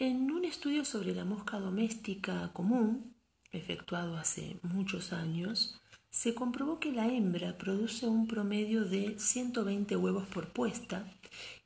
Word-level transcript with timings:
En 0.00 0.30
un 0.30 0.44
estudio 0.44 0.84
sobre 0.84 1.12
la 1.12 1.24
mosca 1.24 1.58
doméstica 1.58 2.52
común, 2.52 3.16
efectuado 3.50 4.16
hace 4.16 4.60
muchos 4.62 5.12
años, 5.12 5.80
se 6.08 6.36
comprobó 6.36 6.78
que 6.78 6.92
la 6.92 7.08
hembra 7.08 7.58
produce 7.58 8.06
un 8.06 8.28
promedio 8.28 8.84
de 8.84 9.18
120 9.18 9.96
huevos 9.96 10.28
por 10.28 10.52
puesta 10.52 11.04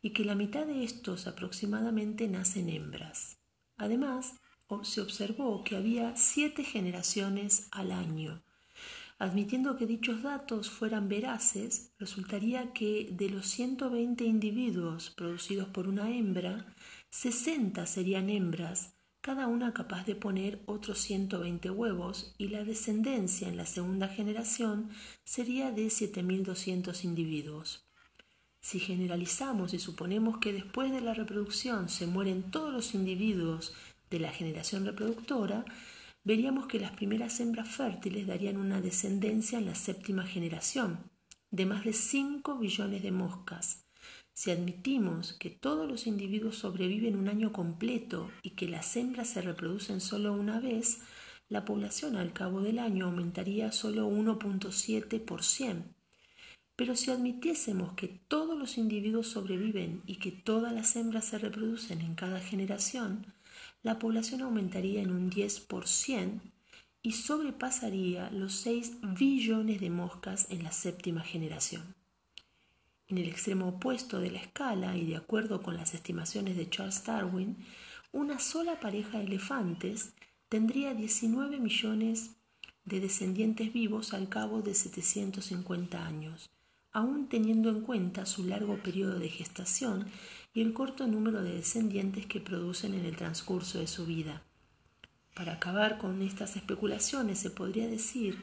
y 0.00 0.14
que 0.14 0.24
la 0.24 0.34
mitad 0.34 0.64
de 0.64 0.82
estos 0.82 1.26
aproximadamente 1.26 2.26
nacen 2.26 2.70
hembras. 2.70 3.38
Además, 3.76 4.40
se 4.82 5.02
observó 5.02 5.62
que 5.62 5.76
había 5.76 6.16
siete 6.16 6.64
generaciones 6.64 7.68
al 7.70 7.92
año. 7.92 8.42
Admitiendo 9.18 9.76
que 9.76 9.86
dichos 9.86 10.22
datos 10.22 10.70
fueran 10.70 11.06
veraces, 11.06 11.92
resultaría 11.98 12.72
que 12.72 13.10
de 13.12 13.28
los 13.28 13.46
120 13.48 14.24
individuos 14.24 15.10
producidos 15.10 15.68
por 15.68 15.86
una 15.86 16.10
hembra, 16.10 16.74
60 17.14 17.84
serían 17.84 18.30
hembras 18.30 18.94
cada 19.20 19.46
una 19.46 19.74
capaz 19.74 20.06
de 20.06 20.14
poner 20.14 20.62
otros 20.64 20.98
120 21.02 21.68
huevos 21.68 22.34
y 22.38 22.48
la 22.48 22.64
descendencia 22.64 23.48
en 23.48 23.58
la 23.58 23.66
segunda 23.66 24.08
generación 24.08 24.88
sería 25.22 25.70
de 25.72 25.88
7.200 25.88 27.04
individuos. 27.04 27.86
Si 28.60 28.80
generalizamos 28.80 29.74
y 29.74 29.78
suponemos 29.78 30.38
que 30.38 30.54
después 30.54 30.90
de 30.90 31.02
la 31.02 31.12
reproducción 31.12 31.90
se 31.90 32.06
mueren 32.06 32.50
todos 32.50 32.72
los 32.72 32.94
individuos 32.94 33.74
de 34.08 34.18
la 34.18 34.32
generación 34.32 34.86
reproductora, 34.86 35.66
veríamos 36.24 36.66
que 36.66 36.80
las 36.80 36.92
primeras 36.92 37.38
hembras 37.40 37.68
fértiles 37.68 38.26
darían 38.26 38.56
una 38.56 38.80
descendencia 38.80 39.58
en 39.58 39.66
la 39.66 39.74
séptima 39.74 40.26
generación 40.26 41.10
de 41.50 41.66
más 41.66 41.84
de 41.84 41.92
5 41.92 42.56
billones 42.56 43.02
de 43.02 43.12
moscas, 43.12 43.81
si 44.34 44.50
admitimos 44.50 45.34
que 45.34 45.50
todos 45.50 45.88
los 45.88 46.06
individuos 46.06 46.56
sobreviven 46.56 47.16
un 47.16 47.28
año 47.28 47.52
completo 47.52 48.30
y 48.42 48.50
que 48.50 48.68
las 48.68 48.96
hembras 48.96 49.28
se 49.28 49.42
reproducen 49.42 50.00
solo 50.00 50.32
una 50.32 50.58
vez, 50.58 51.00
la 51.48 51.64
población 51.64 52.16
al 52.16 52.32
cabo 52.32 52.62
del 52.62 52.78
año 52.78 53.06
aumentaría 53.06 53.72
solo 53.72 54.08
1.7%. 54.08 55.84
Pero 56.76 56.96
si 56.96 57.10
admitiésemos 57.10 57.92
que 57.92 58.08
todos 58.08 58.58
los 58.58 58.78
individuos 58.78 59.28
sobreviven 59.28 60.02
y 60.06 60.16
que 60.16 60.32
todas 60.32 60.72
las 60.72 60.96
hembras 60.96 61.26
se 61.26 61.38
reproducen 61.38 62.00
en 62.00 62.14
cada 62.14 62.40
generación, 62.40 63.26
la 63.82 63.98
población 63.98 64.40
aumentaría 64.40 65.02
en 65.02 65.10
un 65.10 65.30
10% 65.30 66.40
y 67.02 67.12
sobrepasaría 67.12 68.30
los 68.30 68.54
6 68.54 68.98
billones 69.18 69.80
de 69.80 69.90
moscas 69.90 70.46
en 70.50 70.62
la 70.62 70.72
séptima 70.72 71.20
generación. 71.20 72.01
En 73.12 73.18
el 73.18 73.28
extremo 73.28 73.68
opuesto 73.68 74.20
de 74.20 74.30
la 74.30 74.38
escala 74.38 74.96
y 74.96 75.04
de 75.04 75.16
acuerdo 75.16 75.60
con 75.60 75.76
las 75.76 75.92
estimaciones 75.92 76.56
de 76.56 76.70
Charles 76.70 77.04
Darwin, 77.04 77.58
una 78.10 78.38
sola 78.38 78.80
pareja 78.80 79.18
de 79.18 79.24
elefantes 79.24 80.14
tendría 80.48 80.94
19 80.94 81.60
millones 81.60 82.30
de 82.86 83.00
descendientes 83.00 83.70
vivos 83.70 84.14
al 84.14 84.30
cabo 84.30 84.62
de 84.62 84.72
750 84.72 86.06
años, 86.06 86.48
aun 86.90 87.28
teniendo 87.28 87.68
en 87.68 87.82
cuenta 87.82 88.24
su 88.24 88.44
largo 88.44 88.78
periodo 88.78 89.18
de 89.18 89.28
gestación 89.28 90.06
y 90.54 90.62
el 90.62 90.72
corto 90.72 91.06
número 91.06 91.42
de 91.42 91.52
descendientes 91.52 92.24
que 92.24 92.40
producen 92.40 92.94
en 92.94 93.04
el 93.04 93.16
transcurso 93.16 93.78
de 93.78 93.88
su 93.88 94.06
vida. 94.06 94.42
Para 95.34 95.52
acabar 95.52 95.98
con 95.98 96.22
estas 96.22 96.56
especulaciones 96.56 97.40
se 97.40 97.50
podría 97.50 97.88
decir 97.88 98.42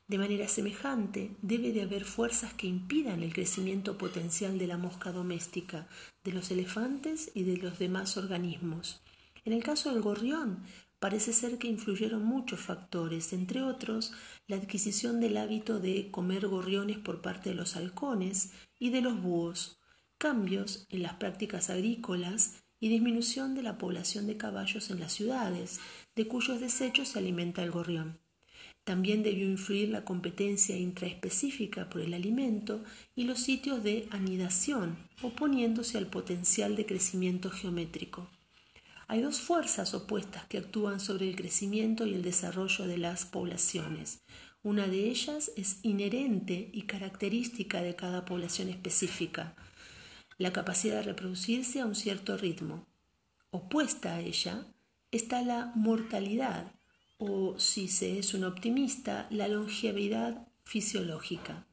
De 0.06 0.18
manera 0.18 0.48
semejante, 0.48 1.34
debe 1.40 1.72
de 1.72 1.80
haber 1.80 2.04
fuerzas 2.04 2.52
que 2.52 2.66
impidan 2.66 3.22
el 3.22 3.32
crecimiento 3.32 3.96
potencial 3.96 4.58
de 4.58 4.66
la 4.66 4.76
mosca 4.76 5.12
doméstica, 5.12 5.88
de 6.22 6.32
los 6.32 6.50
elefantes 6.50 7.30
y 7.34 7.44
de 7.44 7.56
los 7.56 7.78
demás 7.78 8.18
organismos. 8.18 9.02
En 9.46 9.54
el 9.54 9.62
caso 9.62 9.90
del 9.90 10.02
gorrión, 10.02 10.62
parece 10.98 11.32
ser 11.32 11.56
que 11.56 11.68
influyeron 11.68 12.22
muchos 12.22 12.60
factores, 12.60 13.32
entre 13.32 13.62
otros 13.62 14.12
la 14.46 14.56
adquisición 14.56 15.20
del 15.20 15.38
hábito 15.38 15.80
de 15.80 16.10
comer 16.10 16.48
gorriones 16.48 16.98
por 16.98 17.22
parte 17.22 17.50
de 17.50 17.56
los 17.56 17.74
halcones 17.74 18.52
y 18.78 18.90
de 18.90 19.00
los 19.00 19.22
búhos, 19.22 19.80
cambios 20.18 20.86
en 20.90 21.02
las 21.02 21.14
prácticas 21.14 21.70
agrícolas 21.70 22.62
y 22.78 22.90
disminución 22.90 23.54
de 23.54 23.62
la 23.62 23.78
población 23.78 24.26
de 24.26 24.36
caballos 24.36 24.90
en 24.90 25.00
las 25.00 25.12
ciudades, 25.14 25.80
de 26.14 26.28
cuyos 26.28 26.60
desechos 26.60 27.08
se 27.08 27.18
alimenta 27.18 27.62
el 27.62 27.70
gorrión. 27.70 28.23
También 28.84 29.22
debió 29.22 29.46
influir 29.46 29.88
la 29.88 30.04
competencia 30.04 30.76
intraespecífica 30.76 31.88
por 31.88 32.02
el 32.02 32.12
alimento 32.12 32.84
y 33.16 33.24
los 33.24 33.40
sitios 33.40 33.82
de 33.82 34.06
anidación, 34.10 34.98
oponiéndose 35.22 35.96
al 35.96 36.06
potencial 36.06 36.76
de 36.76 36.84
crecimiento 36.84 37.50
geométrico. 37.50 38.28
Hay 39.08 39.22
dos 39.22 39.40
fuerzas 39.40 39.94
opuestas 39.94 40.46
que 40.46 40.58
actúan 40.58 41.00
sobre 41.00 41.28
el 41.28 41.36
crecimiento 41.36 42.06
y 42.06 42.14
el 42.14 42.22
desarrollo 42.22 42.86
de 42.86 42.98
las 42.98 43.24
poblaciones. 43.24 44.20
Una 44.62 44.86
de 44.86 45.08
ellas 45.08 45.50
es 45.56 45.78
inherente 45.82 46.70
y 46.72 46.82
característica 46.82 47.82
de 47.82 47.96
cada 47.96 48.24
población 48.24 48.68
específica, 48.68 49.54
la 50.36 50.52
capacidad 50.52 50.96
de 50.96 51.02
reproducirse 51.02 51.80
a 51.80 51.86
un 51.86 51.94
cierto 51.94 52.36
ritmo. 52.36 52.86
Opuesta 53.50 54.16
a 54.16 54.20
ella 54.20 54.66
está 55.10 55.42
la 55.42 55.72
mortalidad, 55.74 56.73
o, 57.24 57.58
si 57.58 57.88
se 57.88 58.18
es 58.18 58.34
un 58.34 58.44
optimista, 58.44 59.26
la 59.30 59.48
longevidad 59.48 60.46
fisiológica. 60.64 61.66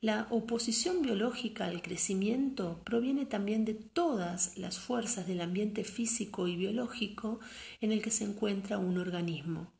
La 0.00 0.26
oposición 0.30 1.02
biológica 1.02 1.66
al 1.66 1.82
crecimiento 1.82 2.80
proviene 2.84 3.26
también 3.26 3.64
de 3.64 3.74
todas 3.74 4.56
las 4.56 4.78
fuerzas 4.78 5.26
del 5.26 5.42
ambiente 5.42 5.84
físico 5.84 6.48
y 6.48 6.56
biológico 6.56 7.38
en 7.80 7.92
el 7.92 8.00
que 8.00 8.10
se 8.10 8.24
encuentra 8.24 8.78
un 8.78 8.96
organismo. 8.96 9.70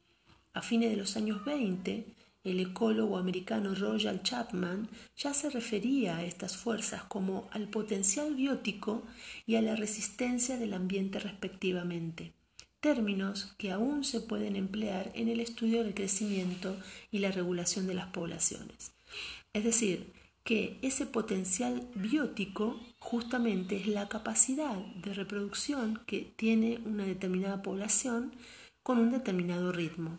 A 0.53 0.60
fines 0.62 0.91
de 0.91 0.97
los 0.97 1.16
años 1.16 1.44
20, 1.44 2.04
el 2.44 2.60
ecólogo 2.60 3.16
americano 3.16 3.75
Royal 3.75 4.22
Chapman 4.22 4.88
ya 5.16 5.32
se 5.32 5.48
refería 5.50 6.19
a 6.19 6.25
estas 6.25 6.56
fuerzas 6.56 7.04
como 7.04 7.48
al 7.53 7.69
potencial 7.69 8.34
biótico 8.34 9.03
y 9.47 9.56
a 9.56 9.62
la 9.62 9.75
resistencia 9.75 10.59
del 10.59 10.75
ambiente 10.75 11.19
respectivamente 11.19 12.34
términos 12.80 13.54
que 13.58 13.70
aún 13.70 14.04
se 14.04 14.20
pueden 14.20 14.56
emplear 14.56 15.10
en 15.14 15.28
el 15.28 15.41
estudio 15.41 15.84
del 15.84 15.94
crecimiento 15.94 16.76
y 17.10 17.18
la 17.18 17.30
regulación 17.30 17.86
de 17.86 17.94
las 17.94 18.08
poblaciones. 18.08 18.92
Es 19.53 19.65
decir, 19.65 20.12
que 20.44 20.78
ese 20.82 21.06
potencial 21.06 21.88
biótico 21.94 22.80
justamente 22.98 23.77
es 23.77 23.86
la 23.86 24.09
capacidad 24.09 24.77
de 24.77 25.15
reproducción 25.15 26.00
que 26.06 26.32
tiene 26.36 26.80
una 26.86 27.04
determinada 27.04 27.62
población 27.62 28.32
con 28.82 28.98
un 28.98 29.10
determinado 29.10 29.72
ritmo, 29.72 30.18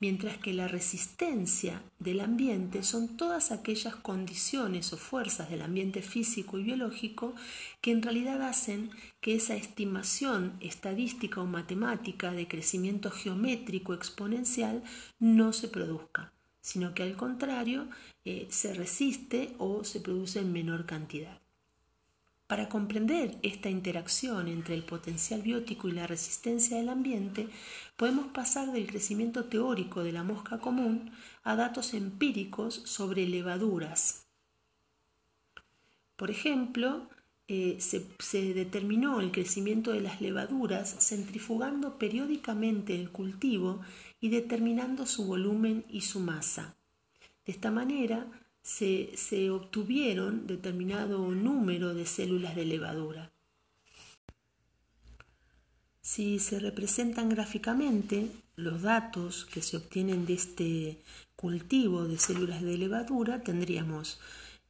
mientras 0.00 0.36
que 0.38 0.52
la 0.52 0.66
resistencia 0.66 1.82
del 1.98 2.20
ambiente 2.20 2.82
son 2.82 3.16
todas 3.16 3.52
aquellas 3.52 3.94
condiciones 3.94 4.92
o 4.92 4.96
fuerzas 4.96 5.50
del 5.50 5.62
ambiente 5.62 6.02
físico 6.02 6.58
y 6.58 6.64
biológico 6.64 7.34
que 7.80 7.92
en 7.92 8.02
realidad 8.02 8.42
hacen 8.42 8.90
que 9.20 9.36
esa 9.36 9.54
estimación 9.54 10.54
estadística 10.60 11.40
o 11.40 11.46
matemática 11.46 12.32
de 12.32 12.48
crecimiento 12.48 13.10
geométrico 13.10 13.94
exponencial 13.94 14.82
no 15.18 15.52
se 15.52 15.68
produzca, 15.68 16.32
sino 16.60 16.94
que 16.94 17.04
al 17.04 17.16
contrario 17.16 17.88
eh, 18.24 18.46
se 18.50 18.74
resiste 18.74 19.54
o 19.58 19.84
se 19.84 20.00
produce 20.00 20.40
en 20.40 20.52
menor 20.52 20.84
cantidad. 20.84 21.40
Para 22.50 22.68
comprender 22.68 23.38
esta 23.44 23.70
interacción 23.70 24.48
entre 24.48 24.74
el 24.74 24.82
potencial 24.82 25.40
biótico 25.40 25.86
y 25.86 25.92
la 25.92 26.08
resistencia 26.08 26.78
del 26.78 26.88
ambiente, 26.88 27.48
podemos 27.96 28.26
pasar 28.32 28.72
del 28.72 28.88
crecimiento 28.88 29.44
teórico 29.44 30.02
de 30.02 30.10
la 30.10 30.24
mosca 30.24 30.58
común 30.58 31.12
a 31.44 31.54
datos 31.54 31.94
empíricos 31.94 32.74
sobre 32.74 33.28
levaduras. 33.28 34.26
Por 36.16 36.32
ejemplo, 36.32 37.08
eh, 37.46 37.76
se, 37.78 38.04
se, 38.18 38.52
determinó 38.52 39.20
el 39.20 39.30
crecimiento 39.30 39.92
de 39.92 40.00
las 40.00 40.20
levaduras 40.20 40.96
centrifugando 40.98 41.98
periódicamente 41.98 42.96
el 42.96 43.12
cultivo 43.12 43.80
y 44.20 44.30
determinando 44.30 45.06
su 45.06 45.24
volumen 45.24 45.84
y 45.88 46.00
su 46.00 46.18
masa. 46.18 46.74
De 47.46 47.52
esta 47.52 47.70
manera 47.70 48.26
se, 48.62 49.16
se 49.16 49.50
obtuvieron 49.50 50.46
determinado 50.46 51.28
número 51.28 51.94
de 51.94 52.06
células 52.06 52.54
de 52.54 52.64
levadura. 52.64 53.32
Si 56.00 56.38
se 56.38 56.58
representan 56.58 57.28
gráficamente 57.28 58.30
los 58.56 58.82
datos 58.82 59.44
que 59.46 59.62
se 59.62 59.76
obtienen 59.76 60.26
de 60.26 60.34
este 60.34 60.98
cultivo 61.36 62.04
de 62.04 62.18
células 62.18 62.62
de 62.62 62.76
levadura, 62.76 63.42
tendríamos 63.42 64.20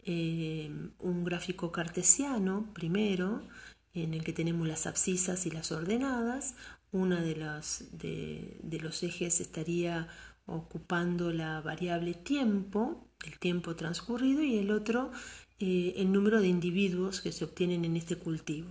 eh, 0.04 0.70
un 0.98 1.25
gráfico 1.25 1.72
cartesiano 1.72 2.66
primero, 2.72 3.43
en 3.93 4.14
el 4.14 4.22
que 4.22 4.32
tenemos 4.32 4.69
las 4.69 4.86
abscisas 4.86 5.46
y 5.46 5.50
las 5.50 5.72
ordenadas. 5.72 6.54
Una 6.93 7.20
de, 7.20 7.36
las, 7.36 7.84
de, 7.93 8.78
los 8.81 9.02
ejes 9.02 9.40
estaría 9.40 10.08
ocupando 10.50 11.32
la 11.32 11.61
variable 11.61 12.14
tiempo, 12.14 13.06
el 13.25 13.38
tiempo 13.38 13.76
transcurrido, 13.76 14.43
y 14.43 14.58
el 14.58 14.70
otro 14.70 15.11
eh, 15.62 15.93
el 15.97 16.11
número 16.11 16.41
de 16.41 16.49
individuos 16.49 17.20
que 17.20 17.32
se 17.32 17.44
obtienen 17.44 17.85
en 17.85 17.94
este 17.94 18.17
cultivo. 18.17 18.70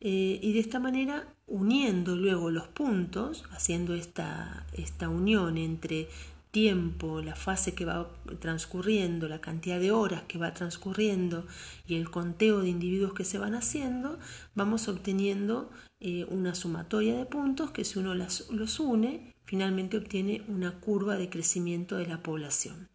Eh, 0.00 0.40
y 0.42 0.52
de 0.54 0.58
esta 0.58 0.80
manera, 0.80 1.28
uniendo 1.46 2.16
luego 2.16 2.50
los 2.50 2.66
puntos, 2.68 3.44
haciendo 3.50 3.94
esta, 3.94 4.66
esta 4.72 5.10
unión 5.10 5.58
entre 5.58 6.08
tiempo, 6.50 7.20
la 7.20 7.36
fase 7.36 7.74
que 7.74 7.84
va 7.84 8.08
transcurriendo, 8.40 9.28
la 9.28 9.42
cantidad 9.42 9.78
de 9.80 9.90
horas 9.90 10.22
que 10.28 10.38
va 10.38 10.54
transcurriendo 10.54 11.46
y 11.86 11.96
el 11.96 12.10
conteo 12.10 12.60
de 12.60 12.70
individuos 12.70 13.12
que 13.12 13.24
se 13.24 13.36
van 13.36 13.54
haciendo, 13.54 14.18
vamos 14.54 14.88
obteniendo 14.88 15.70
eh, 16.00 16.26
una 16.30 16.54
sumatoria 16.54 17.16
de 17.16 17.26
puntos 17.26 17.70
que 17.70 17.84
si 17.84 17.98
uno 17.98 18.14
los 18.14 18.80
une, 18.80 19.31
finalmente 19.44 19.96
obtiene 19.96 20.44
una 20.48 20.80
curva 20.80 21.16
de 21.16 21.28
crecimiento 21.28 21.96
de 21.96 22.06
la 22.06 22.22
población. 22.22 22.88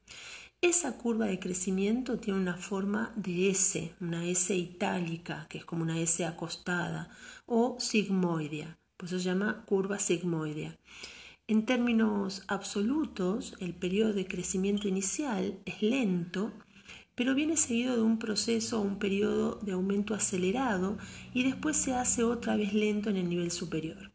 Esa 0.62 0.98
curva 0.98 1.28
de 1.28 1.40
crecimiento 1.40 2.18
tiene 2.18 2.40
una 2.40 2.58
forma 2.58 3.14
de 3.16 3.50
S, 3.50 3.94
una 4.02 4.26
S 4.26 4.56
itálica, 4.56 5.46
que 5.50 5.60
es 5.60 5.66
como 5.66 5.84
una 5.84 6.00
S 6.00 6.26
acostada, 6.26 7.12
o 7.46 7.78
sigmoidea, 7.80 8.78
por 8.98 9.08
eso 9.08 9.20
se 9.20 9.26
llama 9.26 9.64
curva 9.66 10.00
sigmoidea. 10.00 10.76
En 11.48 11.66
términos 11.66 12.44
absolutos, 12.48 13.56
el 13.60 13.76
periodo 13.76 14.14
de 14.14 14.28
crecimiento 14.28 14.88
inicial 14.88 15.60
es 15.66 15.82
lento, 15.82 16.52
pero 17.14 17.36
viene 17.36 17.56
seguido 17.56 17.96
de 17.96 18.02
un 18.02 18.20
proceso 18.20 18.80
o 18.80 18.84
un 18.84 19.00
periodo 19.00 19.60
de 19.62 19.74
aumento 19.74 20.14
acelerado 20.14 20.98
y 21.34 21.44
después 21.44 21.78
se 21.78 21.94
hace 21.94 22.24
otra 22.24 22.58
vez 22.58 22.74
lento 22.74 23.10
en 23.10 23.18
el 23.18 23.30
nivel 23.30 23.52
superior. 23.52 24.12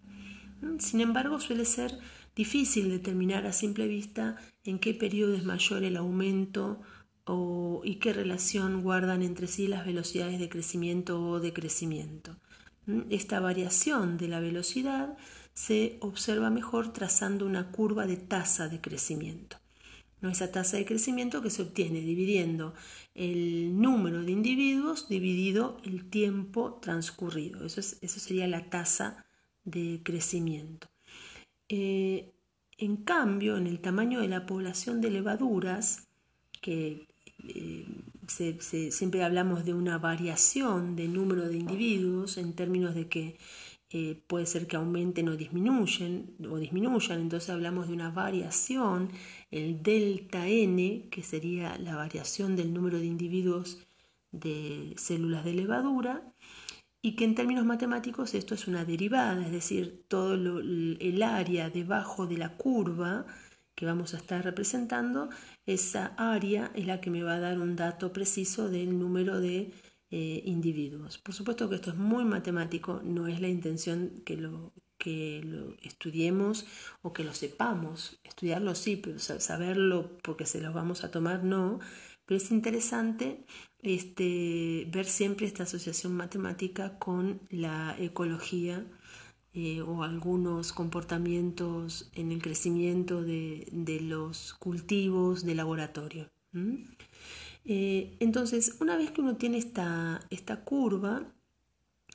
Sin 0.78 1.00
embargo, 1.00 1.40
suele 1.40 1.64
ser 1.64 1.98
difícil 2.34 2.90
determinar 2.90 3.46
a 3.46 3.52
simple 3.52 3.86
vista 3.86 4.36
en 4.64 4.78
qué 4.78 4.94
periodo 4.94 5.34
es 5.34 5.44
mayor 5.44 5.84
el 5.84 5.96
aumento 5.96 6.80
y 7.84 7.96
qué 7.96 8.12
relación 8.12 8.82
guardan 8.82 9.22
entre 9.22 9.46
sí 9.46 9.68
las 9.68 9.86
velocidades 9.86 10.40
de 10.40 10.48
crecimiento 10.48 11.22
o 11.22 11.40
decrecimiento. 11.40 12.36
Esta 13.10 13.38
variación 13.38 14.16
de 14.16 14.28
la 14.28 14.40
velocidad 14.40 15.16
se 15.54 15.98
observa 16.00 16.50
mejor 16.50 16.92
trazando 16.92 17.46
una 17.46 17.70
curva 17.70 18.06
de 18.06 18.16
tasa 18.16 18.68
de 18.68 18.80
crecimiento. 18.80 19.58
¿no? 20.20 20.30
Esa 20.30 20.50
tasa 20.50 20.78
de 20.78 20.84
crecimiento 20.84 21.42
que 21.42 21.50
se 21.50 21.62
obtiene 21.62 22.00
dividiendo 22.00 22.74
el 23.14 23.80
número 23.80 24.22
de 24.22 24.32
individuos 24.32 25.08
dividido 25.08 25.76
el 25.84 26.08
tiempo 26.08 26.80
transcurrido. 26.82 27.64
Eso, 27.64 27.80
eso 27.80 28.20
sería 28.20 28.48
la 28.48 28.68
tasa 28.68 29.24
de 29.64 30.00
crecimiento. 30.02 30.91
Eh, 31.74 32.34
en 32.76 32.96
cambio, 32.98 33.56
en 33.56 33.66
el 33.66 33.80
tamaño 33.80 34.20
de 34.20 34.28
la 34.28 34.44
población 34.44 35.00
de 35.00 35.10
levaduras, 35.10 36.06
que 36.60 37.08
eh, 37.48 37.86
siempre 38.90 39.24
hablamos 39.24 39.64
de 39.64 39.72
una 39.72 39.96
variación 39.96 40.96
de 40.96 41.08
número 41.08 41.48
de 41.48 41.56
individuos 41.56 42.36
en 42.36 42.52
términos 42.52 42.94
de 42.94 43.08
que 43.08 43.38
eh, 43.90 44.22
puede 44.26 44.44
ser 44.44 44.66
que 44.66 44.76
aumenten 44.76 45.30
o 45.30 45.36
disminuyen 45.36 46.36
o 46.50 46.58
disminuyan, 46.58 47.20
entonces 47.20 47.48
hablamos 47.48 47.88
de 47.88 47.94
una 47.94 48.10
variación, 48.10 49.10
el 49.50 49.82
delta 49.82 50.46
n, 50.48 51.08
que 51.10 51.22
sería 51.22 51.78
la 51.78 51.96
variación 51.96 52.54
del 52.54 52.74
número 52.74 52.98
de 52.98 53.06
individuos 53.06 53.78
de 54.30 54.92
células 54.98 55.44
de 55.46 55.54
levadura, 55.54 56.22
y 57.02 57.16
que 57.16 57.24
en 57.24 57.34
términos 57.34 57.66
matemáticos 57.66 58.34
esto 58.34 58.54
es 58.54 58.68
una 58.68 58.84
derivada, 58.84 59.44
es 59.44 59.52
decir, 59.52 60.04
todo 60.08 60.34
el 60.34 61.22
área 61.22 61.68
debajo 61.68 62.26
de 62.28 62.38
la 62.38 62.56
curva 62.56 63.26
que 63.74 63.86
vamos 63.86 64.14
a 64.14 64.18
estar 64.18 64.44
representando, 64.44 65.28
esa 65.66 66.14
área 66.16 66.70
es 66.74 66.86
la 66.86 67.00
que 67.00 67.10
me 67.10 67.22
va 67.22 67.34
a 67.34 67.40
dar 67.40 67.58
un 67.58 67.74
dato 67.74 68.12
preciso 68.12 68.68
del 68.70 68.98
número 68.98 69.40
de 69.40 69.72
eh, 70.10 70.42
individuos. 70.44 71.18
Por 71.18 71.34
supuesto 71.34 71.68
que 71.68 71.76
esto 71.76 71.90
es 71.90 71.96
muy 71.96 72.24
matemático, 72.24 73.00
no 73.02 73.26
es 73.28 73.40
la 73.40 73.48
intención 73.48 74.22
que 74.24 74.36
lo, 74.36 74.72
que 74.98 75.40
lo 75.42 75.74
estudiemos 75.82 76.66
o 77.00 77.12
que 77.12 77.24
lo 77.24 77.34
sepamos. 77.34 78.20
Estudiarlo 78.22 78.74
sí, 78.74 78.96
pero 78.96 79.18
saberlo 79.18 80.18
porque 80.22 80.46
se 80.46 80.60
lo 80.60 80.72
vamos 80.72 81.02
a 81.02 81.10
tomar 81.10 81.42
no. 81.42 81.80
Pero 82.32 82.42
es 82.42 82.50
interesante 82.50 83.44
este, 83.82 84.88
ver 84.90 85.04
siempre 85.04 85.46
esta 85.46 85.64
asociación 85.64 86.14
matemática 86.14 86.98
con 86.98 87.42
la 87.50 87.94
ecología 87.98 88.86
eh, 89.52 89.82
o 89.82 90.02
algunos 90.02 90.72
comportamientos 90.72 92.10
en 92.14 92.32
el 92.32 92.40
crecimiento 92.40 93.20
de, 93.20 93.98
los 94.00 94.54
cultivos 94.54 95.44
de 95.44 95.54
laboratorio. 95.54 96.30
Eh, 97.66 98.16
entonces, 98.18 98.78
una 98.80 98.96
vez 98.96 99.10
que 99.10 99.20
uno 99.20 99.36
tiene 99.36 99.58
esta, 99.58 100.26
esta 100.30 100.64
curva, 100.64 101.30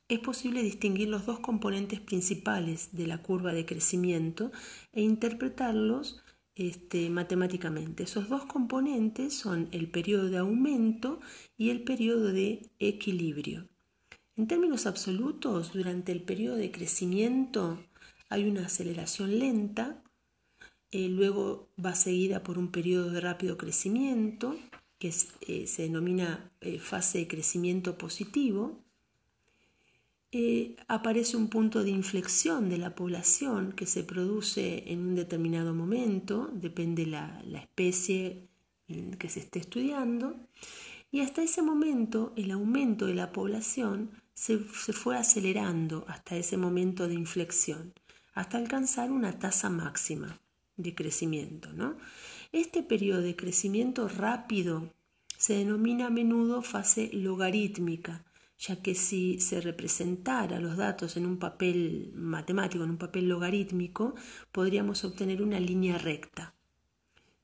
es 0.08 0.18
posible 0.18 0.64
distinguir 0.64 1.10
los 1.10 1.28
dos 1.28 1.42
componentes 1.42 2.00
principales 2.00 2.90
de 2.96 3.06
la 3.06 3.22
curva 3.22 3.54
de 3.54 3.68
crecimiento 3.68 4.52
e 4.94 5.04
interpretarlos 5.04 6.24
este, 6.58 7.10
matemáticamente. 7.10 8.04
Esos 8.04 8.30
dos 8.30 8.46
componentes 8.46 9.34
son 9.34 9.70
el 9.72 9.90
periodo 9.90 10.30
de 10.30 10.38
aumento 10.38 11.20
y 11.56 11.70
el 11.70 11.84
periodo 11.84 12.34
de 12.34 12.72
equilibrio. 12.80 13.70
En 14.36 14.48
términos 14.48 14.86
absolutos, 14.88 15.74
durante 15.74 16.12
el 16.12 16.24
periodo 16.24 16.56
de 16.58 16.72
crecimiento 16.72 17.80
hay 18.30 18.48
una 18.50 18.66
aceleración 18.66 19.40
lenta, 19.40 20.04
eh, 20.92 21.10
luego 21.10 21.70
va 21.84 21.96
seguida 21.96 22.44
por 22.44 22.58
un 22.58 22.72
periodo 22.72 23.12
de 23.12 23.22
rápido 23.22 23.58
crecimiento, 23.58 24.56
que 25.00 25.14
eh, 25.42 25.68
se 25.68 25.84
denomina 25.84 26.52
eh, 26.62 26.80
fase 26.80 27.20
de 27.20 27.28
crecimiento 27.28 27.98
positivo, 27.98 28.84
eh, 30.32 30.76
aparece 30.88 31.38
un 31.38 31.48
punto 31.48 31.84
de 31.84 31.92
inflexión 31.92 32.70
de 32.70 32.78
la 32.78 32.96
población 32.96 33.72
que 33.72 33.86
se 33.86 34.04
produce 34.04 34.92
en 34.92 35.00
un 35.00 35.16
determinado 35.16 35.74
momento, 35.74 36.50
depende 36.54 37.06
la, 37.06 37.42
la 37.46 37.60
especie 37.60 38.48
que 39.20 39.30
se 39.30 39.42
esté 39.42 39.60
estudiando, 39.60 40.36
y 41.12 41.22
hasta 41.22 41.44
ese 41.44 41.62
momento 41.62 42.34
el 42.36 42.52
aumento 42.52 43.06
de 43.06 43.16
la 43.16 43.32
población 43.32 44.12
se, 44.34 44.60
se 44.74 44.94
fue 44.94 45.18
acelerando 45.18 46.06
hasta 46.08 46.36
ese 46.36 46.58
momento 46.58 47.08
de 47.08 47.16
inflexión, 47.16 47.94
hasta 48.34 48.58
alcanzar 48.58 49.12
una 49.12 49.40
tasa 49.40 49.70
máxima 49.70 50.40
de 50.76 50.94
crecimiento. 50.94 51.74
¿no? 51.74 51.98
Este 52.52 52.84
periodo 52.84 53.22
de 53.22 53.36
crecimiento 53.36 54.08
rápido 54.08 54.94
se 55.38 55.56
denomina 55.56 56.08
a 56.08 56.12
menudo 56.12 56.62
fase 56.62 57.10
logarítmica, 57.14 58.24
ya 58.60 58.82
que 58.82 58.96
si 58.96 59.40
se 59.40 59.62
representara 59.62 60.60
los 60.60 60.78
datos 60.78 61.16
en 61.16 61.26
un 61.26 61.38
papel 61.38 62.12
matemático, 62.16 62.84
en 62.84 62.92
un 62.92 62.98
papel 62.98 63.30
logarítmico, 63.30 64.16
podríamos 64.52 65.04
obtener 65.04 65.42
una 65.42 65.60
línea 65.60 65.98
recta. 65.98 66.56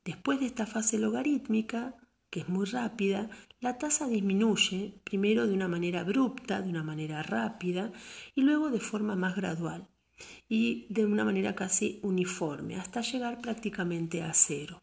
Después 0.03 0.39
de 0.39 0.47
esta 0.47 0.65
fase 0.65 0.97
logarítmica, 0.97 1.95
que 2.29 2.41
es 2.41 2.49
muy 2.49 2.65
rápida, 2.65 3.29
la 3.61 3.77
tasa 3.77 4.07
disminuye 4.07 4.95
primero 5.03 5.45
de 5.45 5.53
una 5.53 5.67
manera 5.67 6.01
abrupta, 6.01 6.61
de 6.61 6.69
una 6.69 6.83
manera 6.83 7.21
rápida, 7.21 7.91
y 8.33 8.41
luego 8.41 8.71
de 8.71 8.79
forma 8.79 9.15
más 9.15 9.35
gradual 9.35 9.87
y 10.49 10.87
de 10.89 11.05
una 11.05 11.25
manera 11.25 11.53
casi 11.53 11.99
uniforme, 12.01 12.75
hasta 12.75 13.01
llegar 13.01 13.39
prácticamente 13.39 14.23
a 14.23 14.33
cero. 14.33 14.81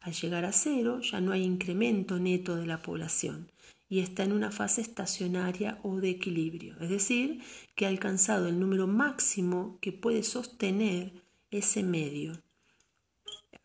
Al 0.00 0.12
llegar 0.12 0.44
a 0.44 0.52
cero 0.52 1.00
ya 1.00 1.20
no 1.20 1.32
hay 1.32 1.42
incremento 1.42 2.20
neto 2.20 2.56
de 2.56 2.66
la 2.66 2.80
población 2.80 3.50
y 3.88 4.00
está 4.00 4.24
en 4.24 4.32
una 4.32 4.50
fase 4.50 4.80
estacionaria 4.80 5.78
o 5.82 5.96
de 5.96 6.10
equilibrio, 6.10 6.76
es 6.80 6.90
decir, 6.90 7.42
que 7.74 7.86
ha 7.86 7.88
alcanzado 7.88 8.48
el 8.48 8.58
número 8.58 8.86
máximo 8.86 9.78
que 9.80 9.92
puede 9.92 10.22
sostener 10.22 11.22
ese 11.50 11.82
medio. 11.82 12.42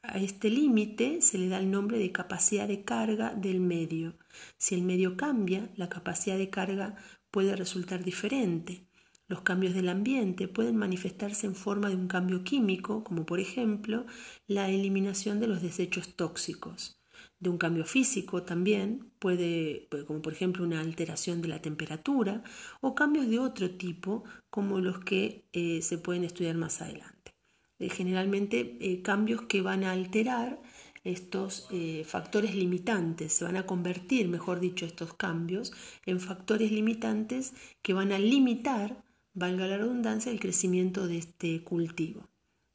a 0.03 0.17
este 0.17 0.49
límite 0.49 1.21
se 1.21 1.37
le 1.37 1.47
da 1.47 1.59
el 1.59 1.69
nombre 1.71 1.99
de 1.99 2.11
capacidad 2.11 2.67
de 2.67 2.83
carga 2.83 3.33
del 3.35 3.59
medio. 3.59 4.17
Si 4.57 4.75
el 4.75 4.83
medio 4.83 5.15
cambia, 5.15 5.69
la 5.75 5.89
capacidad 5.89 6.37
de 6.37 6.49
carga 6.49 6.95
puede 7.29 7.55
resultar 7.55 8.03
diferente. 8.03 8.87
Los 9.27 9.41
cambios 9.41 9.73
del 9.73 9.89
ambiente 9.89 10.47
pueden 10.47 10.75
manifestarse 10.75 11.47
en 11.47 11.55
forma 11.55 11.89
de 11.89 11.95
un 11.95 12.07
cambio 12.07 12.43
químico, 12.43 13.03
como 13.03 13.25
por 13.25 13.39
ejemplo 13.39 14.05
la 14.47 14.69
eliminación 14.69 15.39
de 15.39 15.47
los 15.47 15.61
desechos 15.61 16.15
tóxicos. 16.15 17.00
De 17.41 17.49
un 17.49 17.57
cambio 17.57 17.85
físico 17.85 18.43
también 18.43 19.11
puede, 19.19 19.89
como 20.07 20.21
por 20.21 20.31
ejemplo 20.31 20.63
una 20.63 20.79
alteración 20.79 21.41
de 21.41 21.49
la 21.49 21.61
temperatura, 21.61 22.43
o 22.81 22.95
cambios 22.95 23.27
de 23.27 23.39
otro 23.39 23.71
tipo, 23.71 24.23
como 24.49 24.79
los 24.79 24.99
que 24.99 25.49
eh, 25.51 25.81
se 25.81 25.97
pueden 25.97 26.23
estudiar 26.23 26.55
más 26.55 26.81
adelante. 26.81 27.33
Eh, 27.79 27.89
generalmente 27.89 28.77
eh, 28.79 29.01
cambios 29.01 29.41
que 29.41 29.61
van 29.61 29.83
a 29.83 29.91
alterar 29.91 30.61
estos 31.03 31.67
factores 32.05 32.53
limitantes, 32.53 33.33
se 33.33 33.43
van 33.43 33.57
a 33.57 33.65
convertir, 33.65 34.27
mejor 34.27 34.59
dicho, 34.59 34.85
estos 34.85 35.15
cambios 35.15 35.73
en 36.05 36.19
factores 36.19 36.71
limitantes 36.71 37.53
que 37.81 37.93
van 37.93 38.11
a 38.11 38.19
limitar 38.19 39.03
valga 39.33 39.67
la 39.67 39.77
redundancia, 39.77 40.31
el 40.31 40.39
crecimiento 40.39 41.07
de 41.07 41.17
este 41.17 41.63
cultivo. 41.63 42.30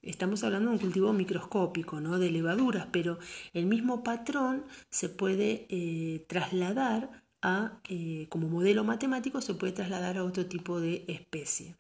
Estamos 0.07 0.45
hablando 0.45 0.71
de 0.71 0.77
un 0.77 0.81
cultivo 0.81 1.13
microscópico, 1.13 2.01
¿no? 2.01 2.19
de 2.19 2.31
levaduras, 2.31 2.87
pero 2.93 3.19
el 3.53 3.67
mismo 3.67 4.05
patrón 4.05 4.65
se 4.89 5.09
puede 5.09 5.67
eh, 5.69 6.25
trasladar 6.29 7.25
a, 7.43 7.81
eh, 7.89 8.27
como 8.29 8.49
modelo 8.49 8.85
matemático, 8.85 9.41
se 9.41 9.55
puede 9.55 9.73
trasladar 9.73 10.17
a 10.19 10.25
otro 10.25 10.47
tipo 10.47 10.81
de 10.81 11.05
especie. 11.09 11.77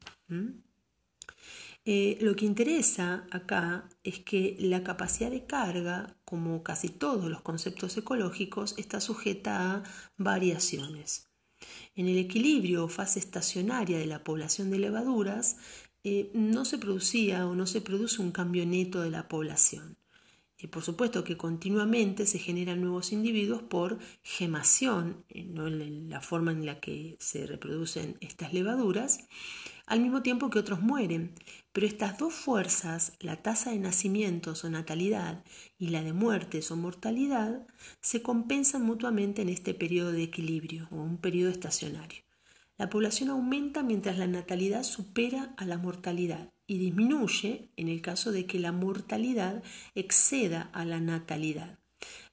Eh, 1.85 2.19
lo 2.21 2.35
que 2.35 2.47
interesa 2.47 3.27
acá 3.31 3.89
es 4.03 4.19
que 4.19 4.57
la 4.59 4.83
capacidad 4.83 5.31
de 5.31 5.47
carga, 5.47 6.17
como 6.25 6.65
casi 6.65 6.89
todos 6.89 7.31
los 7.31 7.43
conceptos 7.43 7.97
ecológicos, 7.97 8.75
está 8.77 9.01
sujeta 9.01 9.73
a 9.73 9.83
variaciones. 10.17 11.29
En 11.95 12.09
el 12.09 12.19
equilibrio 12.19 12.85
o 12.85 12.89
fase 12.89 13.21
estacionaria 13.21 13.99
de 13.99 14.07
la 14.07 14.25
población 14.25 14.71
de 14.71 14.81
levaduras, 14.81 15.59
eh, 16.09 16.31
no 16.35 16.65
se 16.65 16.79
producía 16.79 17.49
o 17.49 17.57
no 17.57 17.67
se 17.67 17.81
produce 17.81 18.23
un 18.23 18.31
cambio 18.31 18.65
neto 18.65 19.01
de 19.01 19.11
la 19.11 19.27
población. 19.27 19.97
Eh, 20.57 20.69
por 20.69 20.85
supuesto 20.85 21.25
que 21.25 21.37
continuamente 21.37 22.27
se 22.27 22.39
generan 22.39 22.81
nuevos 22.81 23.11
individuos 23.11 23.63
por 23.63 23.99
gemación, 24.23 25.25
eh, 25.29 25.43
no 25.43 25.67
en 25.67 26.09
la 26.09 26.21
forma 26.21 26.53
en 26.53 26.65
la 26.65 26.79
que 26.79 27.17
se 27.19 27.45
reproducen 27.49 28.19
estas 28.21 28.55
levaduras, 28.55 29.27
al 29.85 30.01
mismo 30.01 30.23
tiempo 30.23 30.49
que 30.49 30.61
otros 30.61 30.81
mueren. 30.81 31.35
Pero 31.73 31.89
estas 31.89 32.19
dos 32.19 32.33
fuerzas, 32.35 33.15
la 33.19 33.43
tasa 33.43 33.73
de 33.73 33.81
nacimientos 33.81 34.63
o 34.63 34.71
natalidad 34.71 35.45
y 35.77 35.89
la 35.89 36.05
de 36.05 36.13
muertes 36.13 36.71
o 36.71 36.77
mortalidad, 36.77 37.67
se 38.01 38.23
compensan 38.23 38.83
mutuamente 38.83 39.43
en 39.43 39.49
este 39.49 39.75
periodo 39.75 40.13
de 40.13 40.23
equilibrio 40.23 40.87
o 40.93 41.03
un 41.03 41.19
periodo 41.19 41.51
estacionario. 41.51 42.26
La 42.79 42.91
población 42.91 43.31
aumenta 43.31 43.83
mientras 43.83 44.19
la 44.19 44.27
natalidad 44.27 44.83
supera 44.83 45.55
a 45.57 45.65
la 45.65 45.79
mortalidad 45.79 46.51
y 46.67 46.79
disminuye 46.79 47.71
en 47.77 47.89
el 47.89 48.03
caso 48.03 48.33
de 48.33 48.47
que 48.47 48.59
la 48.59 48.73
mortalidad 48.73 49.63
exceda 49.95 50.71
a 50.73 50.85
la 50.85 51.01
natalidad. 51.01 51.79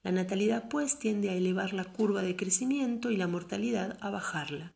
La 0.03 0.11
natalidad 0.11 0.67
pues 0.67 0.99
tiende 0.99 1.29
a 1.29 1.35
elevar 1.35 1.73
la 1.73 1.85
curva 1.85 2.23
de 2.23 2.35
crecimiento 2.35 3.09
y 3.09 3.15
la 3.15 3.27
mortalidad 3.27 3.97
a 4.01 4.09
bajarla. 4.09 4.73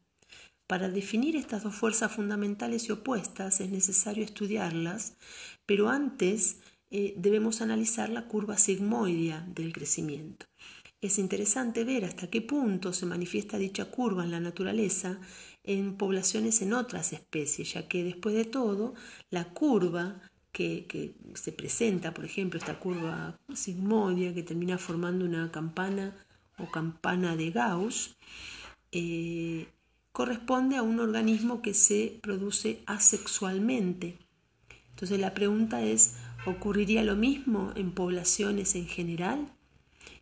Para 0.67 0.89
definir 0.89 1.35
estas 1.35 1.63
dos 1.63 1.75
fuerzas 1.75 2.11
fundamentales 2.11 2.87
y 2.87 2.91
opuestas 2.91 3.59
es 3.59 3.69
necesario 3.69 4.23
estudiarlas, 4.23 5.17
pero 5.65 5.89
antes 5.89 6.59
eh, 6.91 7.13
debemos 7.17 7.61
analizar 7.61 8.09
la 8.09 8.27
curva 8.27 8.57
sigmoidea 8.57 9.45
del 9.53 9.73
crecimiento. 9.73 10.45
Es 10.99 11.19
interesante 11.19 11.83
ver 11.83 12.05
hasta 12.05 12.29
qué 12.29 12.41
punto 12.41 12.91
se 12.91 13.05
manifiesta 13.05 13.57
dicha 13.57 13.85
curva 13.85 14.23
en 14.23 14.31
la 14.31 14.39
naturaleza 14.39 15.19
en 15.67 15.95
poblaciones 15.95 16.61
en 16.61 16.73
otras 16.73 17.13
especies, 17.13 17.73
ya 17.73 17.87
que 17.87 18.03
después 18.03 18.33
de 18.33 18.45
todo 18.45 18.95
la 19.29 19.53
curva 19.53 20.21
que, 20.51 21.15
se 21.35 21.51
presenta, 21.51 22.13
por 22.13 22.25
ejemplo, 22.25 22.57
esta 22.57 22.79
curva 22.79 23.39
sigmoidea 23.53 24.33
que 24.33 24.41
termina 24.41 24.79
formando 24.79 25.23
una 25.25 25.51
campana 25.51 26.15
o 26.57 26.71
campana 26.71 27.35
de 27.35 27.51
Gauss, 27.51 28.17
eh, 28.91 29.67
corresponde 30.11 30.77
a 30.77 30.81
un 30.81 30.99
organismo 30.99 31.61
que 31.61 31.75
se 31.75 32.17
produce 32.23 32.81
asexualmente. 32.87 34.17
Entonces 34.89 35.19
la 35.19 35.35
pregunta 35.35 35.83
es, 35.83 36.15
¿ocurriría 36.47 37.03
lo 37.03 37.15
mismo 37.15 37.71
en 37.75 37.91
poblaciones 37.91 38.73
en 38.73 38.87
general? 38.87 39.53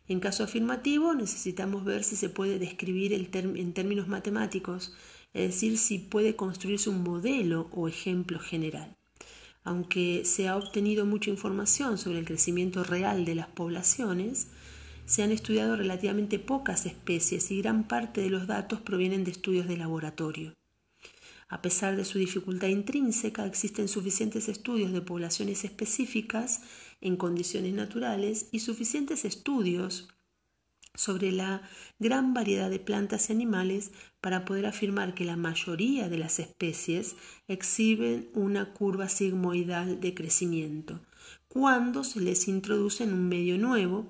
En 0.08 0.20
caso 0.20 0.44
afirmativo, 0.44 1.14
necesitamos 1.14 1.84
ver 1.84 2.04
si 2.04 2.14
se 2.14 2.28
puede 2.28 2.58
describir 2.58 3.12
en 3.14 3.72
términos 3.72 4.06
matemáticos, 4.06 4.94
es 5.36 5.52
decir, 5.52 5.76
si 5.76 5.98
puede 5.98 6.34
construirse 6.34 6.88
un 6.88 7.02
modelo 7.02 7.68
o 7.72 7.88
ejemplo 7.88 8.40
general. 8.40 8.96
Aunque 9.64 10.24
se 10.24 10.48
ha 10.48 10.56
obtenido 10.56 11.04
mucha 11.04 11.28
información 11.28 11.98
sobre 11.98 12.20
el 12.20 12.24
crecimiento 12.24 12.84
real 12.84 13.26
de 13.26 13.34
las 13.34 13.48
poblaciones, 13.48 14.48
se 15.04 15.22
han 15.22 15.32
estudiado 15.32 15.76
relativamente 15.76 16.38
pocas 16.38 16.86
especies 16.86 17.50
y 17.50 17.58
gran 17.58 17.86
parte 17.86 18.22
de 18.22 18.30
los 18.30 18.46
datos 18.46 18.80
provienen 18.80 19.24
de 19.24 19.32
estudios 19.32 19.68
de 19.68 19.76
laboratorio. 19.76 20.54
A 21.48 21.60
pesar 21.60 21.96
de 21.96 22.06
su 22.06 22.18
dificultad 22.18 22.68
intrínseca, 22.68 23.44
existen 23.44 23.88
suficientes 23.88 24.48
estudios 24.48 24.90
de 24.92 25.02
poblaciones 25.02 25.64
específicas 25.64 26.62
en 27.02 27.16
condiciones 27.16 27.74
naturales 27.74 28.48
y 28.52 28.60
suficientes 28.60 29.26
estudios 29.26 30.08
sobre 30.96 31.30
la 31.30 31.62
gran 31.98 32.34
variedad 32.34 32.68
de 32.68 32.80
plantas 32.80 33.30
y 33.30 33.32
animales 33.32 33.92
para 34.20 34.44
poder 34.44 34.66
afirmar 34.66 35.14
que 35.14 35.24
la 35.24 35.36
mayoría 35.36 36.08
de 36.08 36.18
las 36.18 36.38
especies 36.40 37.16
exhiben 37.46 38.28
una 38.34 38.72
curva 38.72 39.08
sigmoidal 39.08 40.00
de 40.00 40.14
crecimiento 40.14 41.00
cuando 41.48 42.04
se 42.04 42.20
les 42.20 42.48
introduce 42.48 43.04
en 43.04 43.14
un 43.14 43.28
medio 43.28 43.56
nuevo 43.56 44.06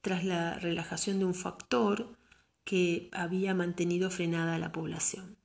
tras 0.00 0.24
la 0.24 0.58
relajación 0.58 1.18
de 1.18 1.24
un 1.24 1.34
factor 1.34 2.08
que 2.64 3.10
había 3.12 3.54
mantenido 3.54 4.10
frenada 4.10 4.58
la 4.58 4.72
población. 4.72 5.36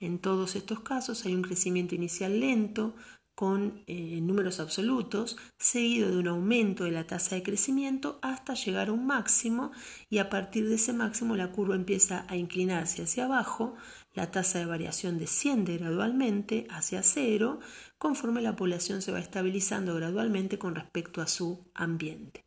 En 0.00 0.18
todos 0.18 0.56
estos 0.56 0.80
casos 0.80 1.24
hay 1.24 1.34
un 1.34 1.42
crecimiento 1.42 1.94
inicial 1.94 2.40
lento 2.40 2.94
con 3.34 3.82
eh, 3.86 4.20
números 4.20 4.60
absolutos, 4.60 5.36
seguido 5.58 6.10
de 6.10 6.18
un 6.18 6.28
aumento 6.28 6.84
de 6.84 6.92
la 6.92 7.06
tasa 7.06 7.34
de 7.34 7.42
crecimiento 7.42 8.18
hasta 8.22 8.54
llegar 8.54 8.88
a 8.88 8.92
un 8.92 9.06
máximo 9.06 9.72
y 10.08 10.18
a 10.18 10.30
partir 10.30 10.68
de 10.68 10.76
ese 10.76 10.92
máximo 10.92 11.36
la 11.36 11.50
curva 11.50 11.74
empieza 11.74 12.24
a 12.28 12.36
inclinarse 12.36 13.02
hacia 13.02 13.24
abajo, 13.24 13.74
la 14.14 14.30
tasa 14.30 14.60
de 14.60 14.66
variación 14.66 15.18
desciende 15.18 15.76
gradualmente 15.76 16.66
hacia 16.70 17.02
cero 17.02 17.58
conforme 17.98 18.42
la 18.42 18.54
población 18.54 19.02
se 19.02 19.10
va 19.10 19.18
estabilizando 19.18 19.94
gradualmente 19.94 20.58
con 20.58 20.74
respecto 20.74 21.20
a 21.20 21.26
su 21.26 21.66
ambiente. 21.74 22.44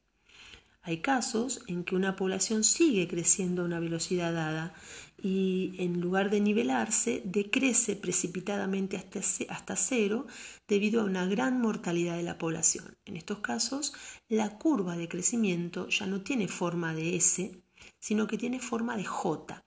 Hay 0.87 0.99
casos 0.99 1.59
en 1.67 1.83
que 1.83 1.95
una 1.95 2.15
población 2.15 2.63
sigue 2.63 3.09
creciendo 3.09 3.61
a 3.61 3.65
una 3.65 3.81
velocidad 3.81 4.31
dada 4.33 4.73
y 5.21 5.75
en 5.79 5.99
lugar 5.99 6.29
de 6.29 6.39
nivelarse, 6.39 7.21
decrece 7.25 7.97
precipitadamente 7.97 8.95
hasta, 8.95 9.75
cero 9.75 10.27
debido 10.65 11.01
a 11.01 11.03
una 11.03 11.25
gran 11.25 11.59
mortalidad 11.59 12.15
de 12.15 12.23
la 12.23 12.37
población. 12.37 12.97
En 13.03 13.17
estos 13.17 13.39
casos, 13.39 13.93
la 14.29 14.57
curva 14.57 14.95
de 14.95 15.09
crecimiento 15.09 15.89
ya 15.89 16.05
no 16.05 16.21
tiene 16.21 16.47
forma 16.47 16.93
de 16.93 17.17
S, 17.17 17.61
sino 17.99 18.25
que 18.25 18.37
tiene 18.37 18.61
forma 18.61 18.95
de 18.95 19.03
J. 19.03 19.66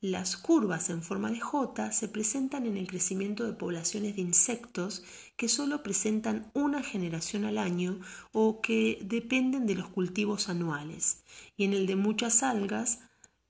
Las 0.00 0.36
curvas 0.36 0.90
en 0.90 1.02
forma 1.02 1.28
de 1.32 1.40
J 1.40 1.90
se 1.90 2.06
presentan 2.06 2.66
en 2.66 2.76
el 2.76 2.86
crecimiento 2.86 3.44
de 3.44 3.52
poblaciones 3.52 4.14
de 4.14 4.22
insectos 4.22 5.02
que 5.36 5.48
solo 5.48 5.82
presentan 5.82 6.52
una 6.54 6.84
generación 6.84 7.44
al 7.44 7.58
año 7.58 7.98
o 8.30 8.60
que 8.60 9.00
dependen 9.02 9.66
de 9.66 9.74
los 9.74 9.88
cultivos 9.88 10.48
anuales, 10.48 11.24
y 11.56 11.64
en 11.64 11.72
el 11.72 11.88
de 11.88 11.96
muchas 11.96 12.44
algas 12.44 13.00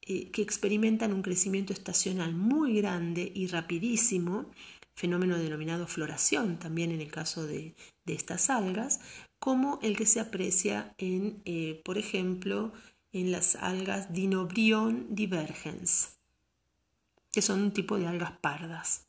eh, 0.01 0.31
que 0.31 0.41
experimentan 0.41 1.13
un 1.13 1.21
crecimiento 1.21 1.75
estacional 1.75 2.35
muy 2.35 2.81
grande 2.81 3.31
y 3.35 3.49
rapidísimo, 3.49 4.51
fenómeno 4.95 5.37
denominado 5.37 5.87
floración 5.87 6.59
también 6.59 6.93
en 6.93 7.03
el 7.03 7.11
caso 7.11 7.47
de, 7.47 7.75
estas 8.07 8.49
algas, 8.49 9.01
como 9.39 9.79
el 9.83 9.99
que 9.99 10.07
se 10.07 10.19
aprecia 10.19 10.95
en, 10.97 11.43
eh, 11.45 11.83
por 11.85 11.99
ejemplo, 11.99 12.73
en 13.13 13.33
las 13.33 13.55
algas 13.55 14.15
Dinobrion 14.15 15.15
divergens 15.15 16.18
que 17.39 17.43
son 17.43 17.61
un 17.61 17.71
tipo 17.71 17.97
de 18.01 18.09
algas 18.09 18.33
pardas. 18.41 19.07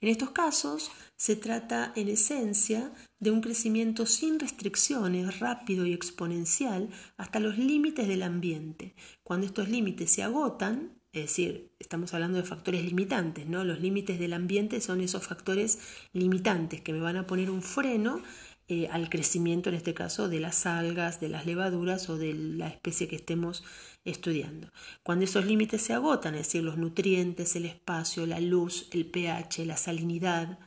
En 0.00 0.08
estos 0.08 0.32
casos 0.32 0.90
se 1.14 1.36
trata 1.36 1.92
en 1.94 2.08
esencia 2.08 2.92
de 3.20 3.30
un 3.30 3.40
crecimiento 3.40 4.04
sin 4.04 4.40
restricciones, 4.40 5.38
rápido 5.38 5.86
y 5.86 5.92
exponencial, 5.92 6.88
hasta 7.18 7.38
los 7.38 7.56
límites 7.56 8.08
del 8.08 8.24
ambiente. 8.24 8.96
Cuando 9.22 9.46
estos 9.46 9.68
límites 9.68 10.10
se 10.10 10.24
agotan, 10.24 11.00
es 11.12 11.22
decir, 11.22 11.70
estamos 11.78 12.12
hablando 12.14 12.38
de 12.38 12.42
factores 12.42 12.84
limitantes, 12.84 13.46
¿no? 13.46 13.62
Los 13.62 13.78
límites 13.78 14.18
del 14.18 14.32
ambiente 14.32 14.80
son 14.80 15.00
esos 15.00 15.24
factores 15.24 15.78
limitantes 16.12 16.80
que 16.80 16.92
me 16.92 16.98
van 16.98 17.16
a 17.16 17.28
poner 17.28 17.48
un 17.48 17.62
freno 17.62 18.22
eh, 18.66 18.88
al 18.90 19.08
crecimiento, 19.08 19.68
en 19.68 19.76
este 19.76 19.94
caso, 19.94 20.28
de 20.28 20.40
las 20.40 20.66
algas, 20.66 21.20
de 21.20 21.28
las 21.28 21.46
levaduras 21.46 22.10
o 22.10 22.18
de 22.18 22.34
la 22.34 22.66
especie 22.66 23.06
que 23.06 23.14
estemos 23.14 23.62
estudiando. 24.06 24.70
Cuando 25.02 25.24
esos 25.24 25.44
límites 25.44 25.82
se 25.82 25.92
agotan, 25.92 26.34
es 26.34 26.46
decir, 26.46 26.62
los 26.62 26.78
nutrientes, 26.78 27.56
el 27.56 27.66
espacio, 27.66 28.24
la 28.26 28.40
luz, 28.40 28.88
el 28.92 29.06
pH, 29.06 29.66
la 29.66 29.76
salinidad, 29.76 30.58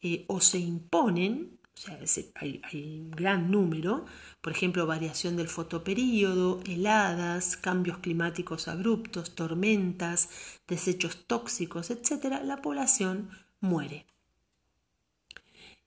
eh, 0.00 0.24
o 0.28 0.40
se 0.40 0.58
imponen, 0.58 1.58
o 1.74 1.76
sea, 1.76 1.98
hay, 2.36 2.60
un 2.72 3.10
gran 3.10 3.50
número, 3.50 4.04
por 4.40 4.52
ejemplo, 4.52 4.86
variación 4.86 5.36
del 5.36 5.48
fotoperíodo, 5.48 6.60
heladas, 6.66 7.56
cambios 7.56 7.98
climáticos 7.98 8.68
abruptos, 8.68 9.34
tormentas, 9.34 10.28
desechos 10.68 11.26
tóxicos, 11.26 11.90
etc., 11.90 12.40
la 12.44 12.62
población 12.62 13.30
muere. 13.60 14.06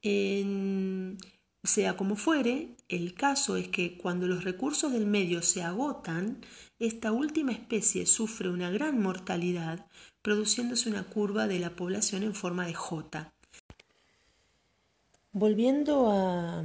En, 0.02 1.18
sea 1.64 1.96
como 1.96 2.16
fuere, 2.16 2.76
el 2.90 3.14
caso 3.14 3.56
es 3.56 3.70
que 3.70 3.98
cuando 3.98 4.28
los 4.28 4.44
recursos 4.44 4.92
del 4.92 5.08
medio 5.08 5.42
se 5.42 5.64
agotan, 5.64 6.42
esta 6.86 7.14
última 7.14 7.54
especie 7.54 8.06
sufre 8.06 8.50
una 8.50 8.70
gran 8.70 9.02
mortalidad, 9.02 9.86
produciéndose 10.22 10.90
una 10.90 11.04
curva 11.04 11.48
de 11.48 11.60
la 11.60 11.70
población 11.70 12.24
en 12.24 12.36
forma 12.36 12.66
de 12.66 12.74
J. 12.74 13.32
Volviendo 15.32 16.12
a, 16.12 16.64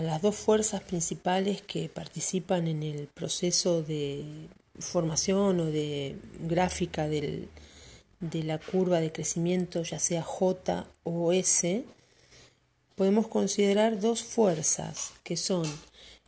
las 0.00 0.22
dos 0.22 0.36
fuerzas 0.36 0.82
principales 0.82 1.62
que 1.62 1.88
participan 1.88 2.68
en 2.68 2.84
el 2.84 3.08
proceso 3.08 3.82
de 3.82 4.48
formación 4.78 5.58
o 5.58 5.64
de 5.64 6.16
gráfica 6.40 7.08
de 7.08 7.48
la 8.20 8.58
curva 8.58 9.00
de 9.00 9.10
crecimiento, 9.10 9.82
ya 9.82 9.98
sea 9.98 10.22
J 10.22 10.86
o 11.02 11.32
S, 11.32 11.84
podemos 12.94 13.26
considerar 13.26 13.98
dos 14.00 14.22
fuerzas 14.22 15.12
que 15.24 15.36
son 15.36 15.66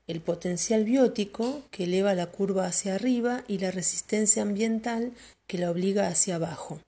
el 0.08 0.20
potencial 0.20 0.84
biótico 0.84 1.62
que 1.70 1.84
eleva 1.84 2.14
la 2.14 2.26
curva 2.26 2.66
hacia 2.66 2.96
arriba 2.96 3.44
y 3.46 3.58
la 3.58 3.70
resistencia 3.70 4.42
ambiental 4.42 5.12
que 5.46 5.58
la 5.58 5.70
obliga 5.70 6.08
hacia 6.08 6.36
abajo. 6.36 6.80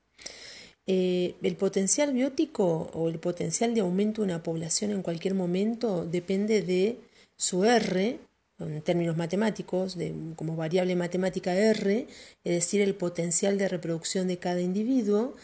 Eh, 0.86 1.34
el 1.42 1.54
potencial 1.54 2.12
biótico 2.12 2.90
o 2.94 3.08
el 3.08 3.20
potencial 3.20 3.74
de 3.74 3.82
aumento 3.82 4.22
de 4.22 4.26
una 4.26 4.42
población 4.42 4.90
en 4.90 5.02
cualquier 5.02 5.34
momento 5.34 6.04
depende 6.04 6.62
de 6.62 6.96
su 7.36 7.64
R, 7.64 8.18
en 8.58 8.82
términos 8.82 9.16
matemáticos, 9.16 9.96
de, 9.96 10.12
como 10.34 10.56
variable 10.56 10.96
matemática 10.96 11.54
R, 11.54 12.06
es 12.44 12.52
decir, 12.52 12.80
el 12.80 12.94
potencial 12.94 13.56
de 13.56 13.68
reproducción 13.68 14.28
de 14.28 14.38
cada 14.38 14.60
individuo, 14.60 15.34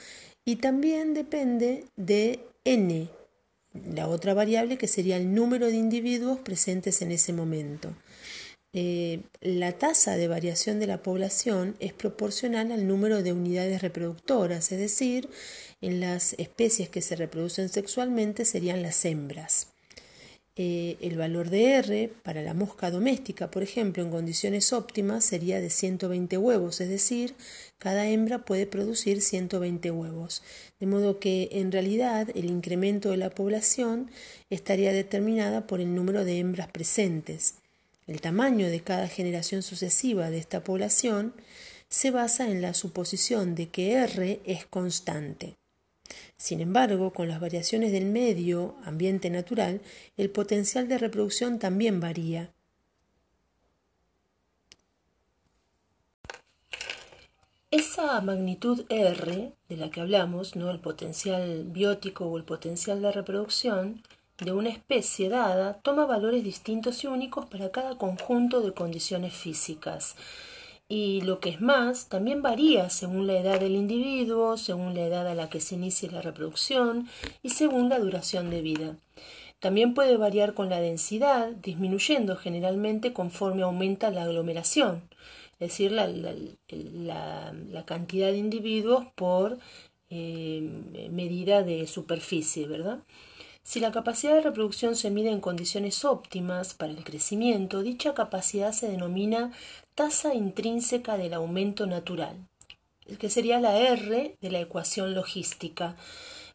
y 0.44 0.56
también 0.56 1.14
depende 1.14 1.84
de 1.96 2.40
N, 2.64 3.08
la 3.92 4.08
otra 4.08 4.34
variable 4.34 4.78
que 4.78 4.88
sería 4.88 5.16
el 5.16 5.34
número 5.34 5.66
de 5.66 5.76
individuos 5.76 6.40
presentes 6.40 7.02
en 7.02 7.12
ese 7.12 7.32
momento. 7.32 7.94
Eh, 8.72 9.20
la 9.40 9.72
tasa 9.72 10.16
de 10.16 10.28
variación 10.28 10.80
de 10.80 10.86
la 10.86 11.02
población 11.02 11.76
es 11.80 11.94
proporcional 11.94 12.72
al 12.72 12.86
número 12.86 13.22
de 13.22 13.32
unidades 13.32 13.80
reproductoras, 13.80 14.70
es 14.70 14.78
decir, 14.78 15.30
en 15.80 16.00
las 16.00 16.34
especies 16.34 16.88
que 16.88 17.00
se 17.00 17.16
reproducen 17.16 17.68
sexualmente 17.68 18.44
serían 18.44 18.82
las 18.82 19.04
hembras. 19.04 19.68
Eh, 20.58 20.96
el 21.02 21.18
valor 21.18 21.50
de 21.50 21.74
R 21.74 22.10
para 22.22 22.40
la 22.40 22.54
mosca 22.54 22.90
doméstica, 22.90 23.50
por 23.50 23.62
ejemplo, 23.62 24.02
en 24.02 24.10
condiciones 24.10 24.72
óptimas 24.72 25.22
sería 25.22 25.60
de 25.60 25.68
120 25.68 26.38
huevos, 26.38 26.80
es 26.80 26.88
decir, 26.88 27.34
cada 27.76 28.08
hembra 28.08 28.38
puede 28.38 28.66
producir 28.66 29.20
120 29.20 29.90
huevos. 29.90 30.42
De 30.80 30.86
modo 30.86 31.18
que 31.18 31.50
en 31.52 31.72
realidad 31.72 32.30
el 32.34 32.46
incremento 32.46 33.10
de 33.10 33.18
la 33.18 33.28
población 33.28 34.10
estaría 34.48 34.94
determinada 34.94 35.66
por 35.66 35.82
el 35.82 35.94
número 35.94 36.24
de 36.24 36.38
hembras 36.38 36.68
presentes. 36.68 37.56
El 38.06 38.22
tamaño 38.22 38.68
de 38.68 38.80
cada 38.80 39.08
generación 39.08 39.62
sucesiva 39.62 40.30
de 40.30 40.38
esta 40.38 40.64
población 40.64 41.34
se 41.90 42.10
basa 42.10 42.48
en 42.50 42.62
la 42.62 42.72
suposición 42.72 43.54
de 43.54 43.68
que 43.68 43.92
R 43.92 44.40
es 44.46 44.64
constante. 44.64 45.56
Sin 46.36 46.60
embargo, 46.60 47.12
con 47.12 47.28
las 47.28 47.40
variaciones 47.40 47.92
del 47.92 48.06
medio 48.06 48.76
ambiente 48.84 49.30
natural, 49.30 49.80
el 50.16 50.30
potencial 50.30 50.88
de 50.88 50.98
reproducción 50.98 51.58
también 51.58 52.00
varía. 52.00 52.52
Esa 57.70 58.20
magnitud 58.20 58.84
R 58.88 59.52
de 59.68 59.76
la 59.76 59.90
que 59.90 60.00
hablamos, 60.00 60.56
¿no? 60.56 60.70
el 60.70 60.80
potencial 60.80 61.64
biótico 61.64 62.26
o 62.26 62.38
el 62.38 62.44
potencial 62.44 63.02
de 63.02 63.12
reproducción 63.12 64.02
de 64.38 64.52
una 64.52 64.68
especie 64.68 65.28
dada, 65.28 65.74
toma 65.80 66.06
valores 66.06 66.44
distintos 66.44 67.02
y 67.04 67.06
únicos 67.06 67.46
para 67.46 67.70
cada 67.70 67.98
conjunto 67.98 68.60
de 68.60 68.72
condiciones 68.72 69.34
físicas 69.34 70.16
y 70.88 71.20
lo 71.22 71.40
que 71.40 71.50
es 71.50 71.60
más, 71.60 72.08
también 72.08 72.42
varía 72.42 72.90
según 72.90 73.26
la 73.26 73.38
edad 73.38 73.58
del 73.58 73.74
individuo, 73.74 74.56
según 74.56 74.94
la 74.94 75.02
edad 75.06 75.26
a 75.26 75.34
la 75.34 75.50
que 75.50 75.60
se 75.60 75.74
inicie 75.74 76.10
la 76.10 76.22
reproducción 76.22 77.08
y 77.42 77.50
según 77.50 77.88
la 77.88 77.98
duración 77.98 78.50
de 78.50 78.62
vida. 78.62 78.96
También 79.58 79.94
puede 79.94 80.16
variar 80.16 80.54
con 80.54 80.68
la 80.68 80.80
densidad, 80.80 81.50
disminuyendo 81.50 82.36
generalmente 82.36 83.12
conforme 83.12 83.62
aumenta 83.62 84.10
la 84.10 84.22
aglomeración, 84.22 85.02
es 85.58 85.70
decir, 85.70 85.90
la, 85.90 86.12
cantidad 87.84 88.30
de 88.30 88.36
individuos 88.36 89.06
por 89.14 89.58
eh, 90.10 91.08
medida 91.10 91.62
de 91.62 91.86
superficie, 91.86 92.68
¿verdad? 92.68 93.00
Si 93.66 93.80
la 93.80 93.90
capacidad 93.90 94.34
de 94.34 94.42
reproducción 94.42 94.94
se 94.94 95.10
mide 95.10 95.30
en 95.30 95.40
condiciones 95.40 96.04
óptimas 96.04 96.74
para 96.74 96.92
el 96.92 97.02
crecimiento, 97.02 97.82
dicha 97.82 98.14
capacidad 98.14 98.70
se 98.70 98.88
denomina 98.88 99.50
tasa 99.96 100.34
intrínseca 100.34 101.16
del 101.16 101.34
aumento 101.34 101.86
natural, 101.86 102.36
que 103.18 103.30
sería 103.30 103.58
la 103.60 103.78
R 103.78 104.36
de 104.40 104.50
la 104.50 104.60
ecuación 104.60 105.14
logística. 105.14 105.96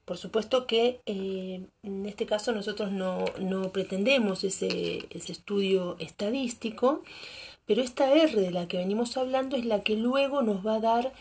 Por 0.06 0.18
supuesto 0.18 0.68
que 0.68 1.02
eh, 1.06 1.66
en 1.84 2.06
este 2.06 2.26
caso 2.26 2.52
nosotros 2.52 2.92
no, 2.92 3.26
pretendemos 3.74 4.44
ese, 4.44 5.08
estudio 5.12 5.96
estadístico, 6.00 7.04
pero 7.66 7.82
esta 7.82 8.14
R 8.14 8.40
de 8.40 8.52
la 8.52 8.68
que 8.68 8.78
venimos 8.78 9.18
hablando 9.18 9.58
es 9.58 9.66
la 9.66 9.82
que 9.82 9.96
luego 9.96 10.44
nos 10.44 10.66
va 10.66 10.76
a 10.76 10.80
dar 10.80 11.14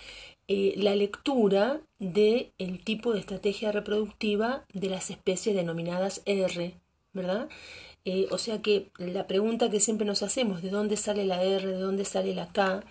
eh, 0.47 0.75
la 0.77 0.95
lectura 0.97 1.81
del 1.99 2.53
el 2.59 2.85
tipo 2.85 3.13
de 3.15 3.21
estrategia 3.21 3.73
reproductiva 3.73 4.65
de 4.75 4.91
las 4.91 5.11
especies 5.11 5.57
denominadas 5.57 6.23
R, 6.27 6.75
¿verdad? 7.13 7.49
Eh, 8.05 8.27
o 8.31 8.39
sea 8.39 8.63
que 8.63 8.91
la 8.97 9.27
pregunta 9.27 9.69
que 9.71 9.81
siempre 9.81 10.07
nos 10.07 10.23
hacemos, 10.23 10.63
¿de 10.63 10.71
dónde 10.71 10.97
sale 10.97 11.27
la 11.27 11.43
R, 11.43 11.67
de 11.67 11.79
dónde 11.79 12.05
sale 12.05 12.35
la 12.35 12.49
K? 12.53 12.83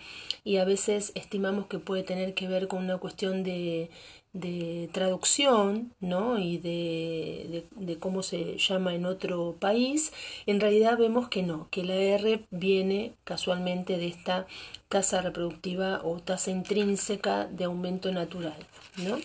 Y 0.44 0.58
a 0.58 0.64
veces 0.64 1.12
estimamos 1.16 1.66
que 1.66 1.78
puede 1.78 2.04
tener 2.04 2.34
que 2.34 2.46
ver 2.48 2.68
con 2.68 2.84
una 2.84 2.98
cuestión 2.98 3.42
de, 3.42 3.90
de 4.32 4.88
traducción 4.92 5.92
¿no? 6.00 6.38
y 6.38 6.58
de, 6.58 7.66
de, 7.72 7.98
cómo 7.98 8.22
se 8.22 8.56
llama 8.58 8.94
en 8.94 9.04
otro 9.04 9.56
país, 9.58 10.12
en 10.46 10.60
realidad 10.60 10.96
vemos 10.96 11.28
que 11.28 11.42
no, 11.42 11.68
que 11.70 11.82
la 11.82 11.94
R 11.94 12.46
viene 12.50 13.14
casualmente 13.24 13.98
de 13.98 14.06
esta 14.06 14.46
tasa 14.88 15.22
reproductiva 15.22 16.00
o 16.04 16.20
tasa 16.20 16.50
intrínseca 16.52 17.46
de 17.46 17.64
aumento 17.64 18.12
natural. 18.12 18.66
¿no? 18.98 19.18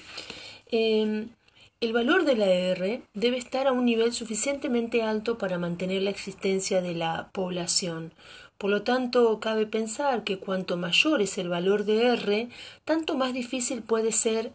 Em, 0.72 1.30
el 1.82 1.94
valor 1.94 2.26
de 2.26 2.36
la 2.36 2.48
R 2.48 3.02
debe 3.14 3.38
estar 3.38 3.68
a 3.68 3.72
un 3.72 3.86
nivel 3.86 4.14
suficientemente 4.14 5.04
alto 5.04 5.38
para 5.38 5.58
mantener 5.60 6.02
la 6.02 6.10
existencia 6.10 6.82
de 6.82 6.96
la 6.96 7.30
población. 7.34 8.14
Por 8.58 8.70
lo 8.70 8.84
tanto, 8.84 9.40
cabe 9.40 9.66
pensar 9.66 10.24
que 10.24 10.40
cuanto 10.40 10.78
mayor 10.78 11.22
es 11.22 11.38
el 11.38 11.50
valor 11.50 11.84
de 11.84 12.08
R, 12.14 12.50
tanto 12.86 13.16
más 13.16 13.34
difícil 13.34 13.82
puede 13.82 14.14
ser 14.14 14.54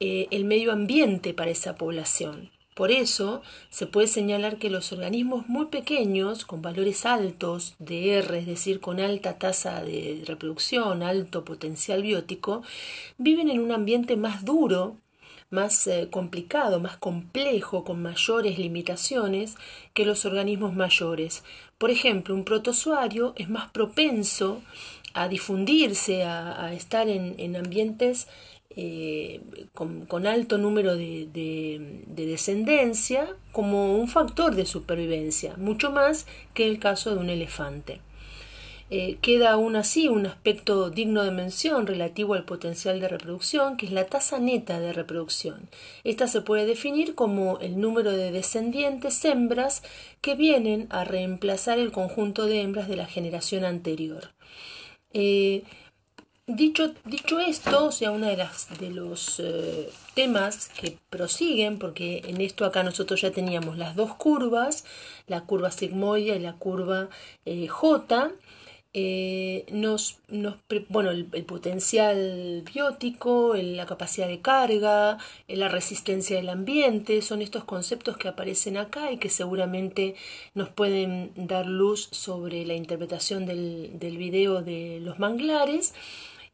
eh, 0.00 0.26
el 0.30 0.44
medio 0.44 0.72
ambiente 0.72 1.32
para 1.34 1.52
esa 1.52 1.76
población. 1.76 2.50
Por 2.74 2.90
eso, 2.90 3.42
se 3.68 3.86
puede 3.86 4.06
señalar 4.06 4.58
que 4.58 4.70
los 4.70 4.92
organismos 4.92 5.48
muy 5.48 5.66
pequeños, 5.66 6.44
con 6.44 6.62
valores 6.62 7.04
altos 7.06 7.74
de 7.78 8.14
R, 8.18 8.38
es 8.38 8.46
decir, 8.46 8.80
con 8.80 8.98
alta 8.98 9.38
tasa 9.38 9.84
de 9.84 10.22
reproducción, 10.26 11.02
alto 11.02 11.44
potencial 11.44 12.02
biótico, 12.02 12.62
viven 13.18 13.50
en 13.50 13.60
un 13.60 13.70
ambiente 13.70 14.16
más 14.16 14.44
duro 14.44 14.96
más 15.50 15.86
eh, 15.86 16.08
complicado, 16.10 16.80
más 16.80 16.96
complejo, 16.96 17.84
con 17.84 18.00
mayores 18.02 18.58
limitaciones 18.58 19.56
que 19.94 20.06
los 20.06 20.24
organismos 20.24 20.74
mayores. 20.74 21.44
Por 21.78 21.90
ejemplo, 21.90 22.34
un 22.34 22.44
protozoario 22.44 23.34
es 23.36 23.48
más 23.48 23.70
propenso 23.70 24.62
a 25.12 25.28
difundirse, 25.28 26.22
a, 26.24 26.72
estar 26.72 27.08
en, 27.08 27.56
ambientes 27.56 28.28
eh, 28.76 29.40
con, 29.74 30.26
alto 30.26 30.56
número 30.56 30.96
de, 30.96 31.28
de, 31.32 32.26
descendencia 32.26 33.34
como 33.50 33.96
un 33.96 34.06
factor 34.06 34.54
de 34.54 34.66
supervivencia, 34.66 35.56
mucho 35.56 35.90
más 35.90 36.26
que 36.54 36.68
el 36.68 36.78
caso 36.78 37.10
de 37.10 37.16
un 37.16 37.30
elefante. 37.30 38.00
Eh, 38.92 39.18
queda 39.22 39.52
aún 39.52 39.76
así 39.76 40.08
un 40.08 40.26
aspecto 40.26 40.90
digno 40.90 41.22
de 41.22 41.30
mención 41.30 41.86
relativo 41.86 42.34
al 42.34 42.44
potencial 42.44 42.98
de 42.98 43.06
reproducción, 43.06 43.76
que 43.76 43.86
es 43.86 43.92
la 43.92 44.06
tasa 44.06 44.40
neta 44.40 44.80
de 44.80 44.92
reproducción. 44.92 45.68
Esta 46.02 46.26
se 46.26 46.40
puede 46.40 46.66
definir 46.66 47.14
como 47.14 47.60
el 47.60 47.80
número 47.80 48.10
de 48.10 48.32
descendientes 48.32 49.24
hembras 49.24 49.84
que 50.20 50.34
vienen 50.34 50.88
a 50.90 51.04
reemplazar 51.04 51.78
el 51.78 51.92
conjunto 51.92 52.46
de 52.46 52.62
hembras 52.62 52.88
de 52.88 52.96
la 52.96 53.06
generación 53.06 53.64
anterior. 53.64 54.32
Eh, 55.12 55.62
dicho, 56.48 56.92
dicho, 57.04 57.38
esto, 57.38 57.86
o 57.86 57.92
sea, 57.92 58.10
uno 58.10 58.26
de, 58.26 58.44
de 58.80 58.90
los 58.90 59.38
eh, 59.38 59.88
temas 60.14 60.68
que 60.68 60.98
prosiguen, 61.10 61.78
porque 61.78 62.22
en 62.26 62.40
esto 62.40 62.64
acá 62.64 62.82
nosotros 62.82 63.20
ya 63.20 63.30
teníamos 63.30 63.78
las 63.78 63.94
dos 63.94 64.16
curvas, 64.16 64.84
la 65.28 65.42
curva 65.42 65.70
sigmoide 65.70 66.34
y 66.34 66.40
la 66.40 66.54
curva 66.54 67.08
J, 67.68 68.32
eh, 68.92 69.66
nos, 69.70 70.18
bueno, 70.88 71.10
el, 71.10 71.26
potencial 71.44 72.62
biótico, 72.62 73.54
la 73.54 73.86
capacidad 73.86 74.26
de 74.26 74.40
carga, 74.40 75.18
la 75.46 75.68
resistencia 75.68 76.36
del 76.36 76.48
ambiente, 76.48 77.22
son 77.22 77.40
estos 77.40 77.64
conceptos 77.64 78.16
que 78.16 78.26
aparecen 78.28 78.76
acá 78.76 79.12
y 79.12 79.18
que 79.18 79.28
seguramente 79.28 80.16
nos 80.54 80.70
pueden 80.70 81.32
dar 81.36 81.66
luz 81.66 82.08
sobre 82.10 82.66
la 82.66 82.74
interpretación 82.74 83.46
del, 83.46 83.98
del 83.98 84.16
video 84.18 84.62
de 84.62 84.98
los 85.00 85.18
manglares. 85.20 85.94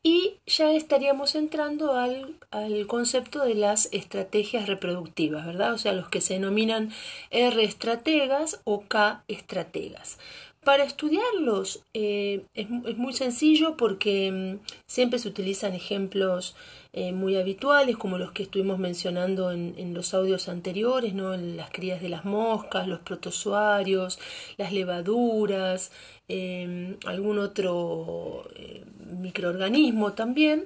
Y 0.03 0.37
ya 0.47 0.73
estaríamos 0.73 1.35
entrando 1.35 1.95
al, 1.95 2.37
al, 2.53 2.87
concepto 2.87 3.45
de 3.45 3.57
las 3.57 3.89
estrategias 3.91 4.69
reproductivas, 4.69 5.45
¿verdad? 5.45 5.73
O 5.73 5.79
sea, 5.79 5.93
los 5.95 6.09
que 6.09 6.21
se 6.21 6.35
denominan 6.35 6.93
R 7.31 7.65
estrategas 7.65 8.61
o 8.63 8.83
K 8.83 9.25
estrategas. 9.27 10.19
Para 10.67 10.83
estudiarlos 10.83 11.85
eh, 11.95 12.45
es, 12.55 12.69
muy 12.69 13.13
sencillo 13.13 13.77
porque 13.77 14.33
mm, 14.33 14.67
siempre 14.85 15.21
se 15.21 15.29
utilizan 15.29 15.75
ejemplos 15.75 16.57
eh, 16.93 17.13
muy 17.13 17.37
habituales 17.37 17.97
como 17.97 18.19
los 18.19 18.33
que 18.33 18.43
estuvimos 18.43 18.77
mencionando 18.81 19.53
en, 19.53 19.95
los 19.95 20.13
audios 20.13 20.49
anteriores, 20.49 21.15
¿no? 21.15 21.37
las 21.37 21.71
crías 21.71 22.03
de 22.03 22.09
las 22.09 22.25
moscas, 22.25 22.89
los 22.89 22.99
protozoarios, 22.99 24.19
las 24.57 24.73
levaduras, 24.73 25.93
em, 26.27 26.97
algún 27.07 27.39
otro 27.39 28.49
eh, 28.57 28.85
microorganismo 29.21 30.15
también 30.15 30.65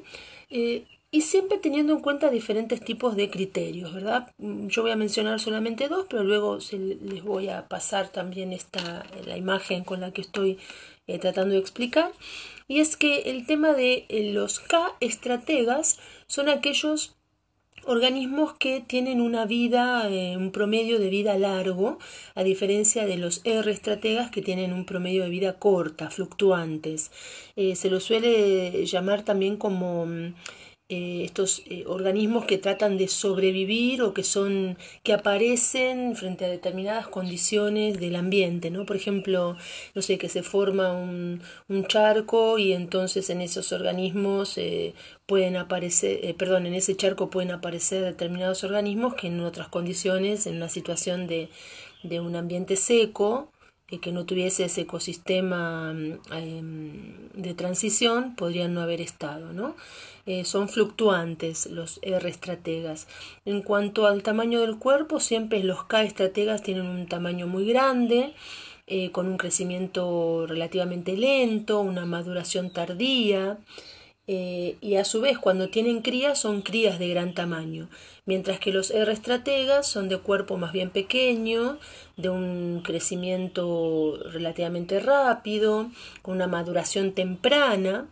y 1.13 1.23
siempre 1.23 1.59
teniendo 1.59 1.93
en 1.93 2.01
cuenta 2.01 2.31
diferentes 2.31 2.81
tipos 2.81 3.17
de 3.17 3.31
criterios, 3.31 3.93
¿verdad? 3.93 4.33
Mm, 4.39 4.69
yo 4.69 4.83
voy 4.83 4.93
a 4.93 4.97
mencionar 4.97 5.41
solamente 5.41 5.89
dos, 5.89 6.07
pero 6.09 6.23
luego 6.23 6.61
se 6.61 6.79
les 6.79 7.25
voy 7.25 7.49
a 7.49 7.67
pasar 7.69 8.11
también 8.11 8.53
esta, 8.53 9.05
la 9.27 9.37
imagen 9.37 9.83
con 9.85 10.01
la 10.01 10.13
que 10.13 10.21
estoy 10.21 10.59
eh, 11.09 11.19
tratando 11.19 11.55
de 11.55 11.61
explicar. 11.61 12.13
Y 12.69 12.79
es 12.79 12.97
que 12.97 13.23
el 13.23 13.47
tema 13.47 13.73
de 13.73 14.07
eh, 14.09 14.33
los 14.33 14.61
K 14.61 14.93
estrategas 15.01 15.99
son 16.29 16.49
aquellos 16.49 17.17
organismos 17.87 18.53
que 18.55 18.81
tienen 18.81 19.21
una 19.21 19.47
vida, 19.47 20.09
eh, 20.09 20.37
un 20.37 20.53
promedio 20.53 21.01
de 21.01 21.09
vida 21.09 21.37
largo, 21.39 21.99
a 22.37 22.45
diferencia 22.45 23.07
de 23.07 23.17
los 23.17 23.41
R 23.45 23.69
estrategas 23.73 24.31
que 24.31 24.43
tienen 24.43 24.73
un 24.73 24.85
promedio 24.85 25.25
de 25.25 25.31
vida 25.31 25.59
corta, 25.59 26.11
fluctuantes. 26.11 27.11
se 27.57 27.91
los 27.91 28.05
suele 28.05 28.87
llamar 28.87 29.25
también 29.25 29.57
como 29.57 30.07
mm, 30.07 30.35
eh, 30.91 31.23
estos 31.25 31.63
eh, 31.67 31.85
organismos 31.87 32.45
que 32.47 32.59
tratan 32.59 32.99
de 32.99 33.07
sobrevivir 33.07 34.03
o 34.03 34.13
que 34.13 34.25
son 34.25 34.77
que 35.05 35.13
aparecen 35.13 36.17
frente 36.17 36.45
a 36.45 36.49
determinadas 36.49 37.07
condiciones 37.07 38.01
del 38.01 38.17
ambiente 38.17 38.71
no 38.71 38.85
por 38.85 38.97
ejemplo 38.97 39.57
no 39.95 40.03
sé 40.03 40.19
que 40.19 40.29
se 40.29 40.43
forma 40.43 40.93
un, 40.93 41.43
un 41.69 41.87
charco 41.87 42.59
y 42.59 42.73
entonces 42.73 43.31
en 43.31 43.41
esos 43.41 43.71
organismos 43.71 44.59
eh, 44.59 44.95
pueden 45.27 45.57
aparecer 45.57 46.35
perdón 46.37 46.67
en 46.67 46.75
ese 46.75 46.97
charco 46.97 47.31
pueden 47.31 47.53
aparecer 47.53 48.03
determinados 48.03 48.65
organismos 48.65 49.15
que 49.15 49.29
en 49.29 49.41
otras 49.43 49.69
condiciones 49.69 50.49
en 50.49 50.57
una 50.57 50.69
situación 50.69 51.29
de, 51.29 51.51
de 52.03 52.19
un 52.19 52.35
ambiente 52.35 52.75
seco 52.75 53.53
que 53.99 54.13
no 54.13 54.25
tuviese 54.25 54.65
ese 54.65 54.83
ecosistema 54.83 55.93
em, 56.33 57.29
de 57.35 57.55
transición 57.55 58.37
podrían 58.37 58.75
no 58.75 58.81
haber 58.83 59.01
estado, 59.01 59.53
¿no? 59.53 59.75
Eh, 60.27 60.45
son 60.45 60.69
fluctuantes 60.69 61.67
los 61.67 61.99
R 62.03 62.29
estrategas. 62.29 63.09
En 63.45 63.63
cuanto 63.63 64.07
al 64.07 64.23
tamaño 64.23 64.61
del 64.61 64.79
cuerpo, 64.79 65.19
siempre 65.19 65.65
los 65.65 65.85
K 65.85 66.05
estrategas 66.05 66.63
tienen 66.63 66.87
un 66.87 67.07
tamaño 67.09 67.47
muy 67.47 67.67
grande, 67.67 68.35
eh, 68.87 69.11
con 69.11 69.27
un 69.27 69.39
crecimiento 69.39 70.47
relativamente 70.47 71.17
lento, 71.17 71.81
una 71.81 72.07
maduración 72.07 72.73
tardía. 72.73 73.59
Eh, 74.33 74.77
y 74.81 74.95
a 74.95 75.05
su 75.05 75.21
vez 75.21 75.39
cuando 75.39 75.71
tienen 75.71 76.03
crías 76.03 76.39
son 76.39 76.63
crías 76.63 77.01
de 77.01 77.09
gran 77.09 77.35
tamaño, 77.35 77.89
mientras 78.27 78.61
que 78.61 78.73
los 78.73 78.93
R 78.93 79.11
estrategas 79.11 79.89
son 79.89 80.09
de 80.09 80.19
cuerpo 80.19 80.57
más 80.57 80.71
bien 80.73 80.91
pequeño, 80.91 81.79
de 82.17 82.29
un 82.29 82.81
crecimiento 82.85 84.21
relativamente 84.31 85.01
rápido, 85.01 85.91
con 86.23 86.37
una 86.37 86.47
maduración 86.47 87.11
temprana, 87.11 88.07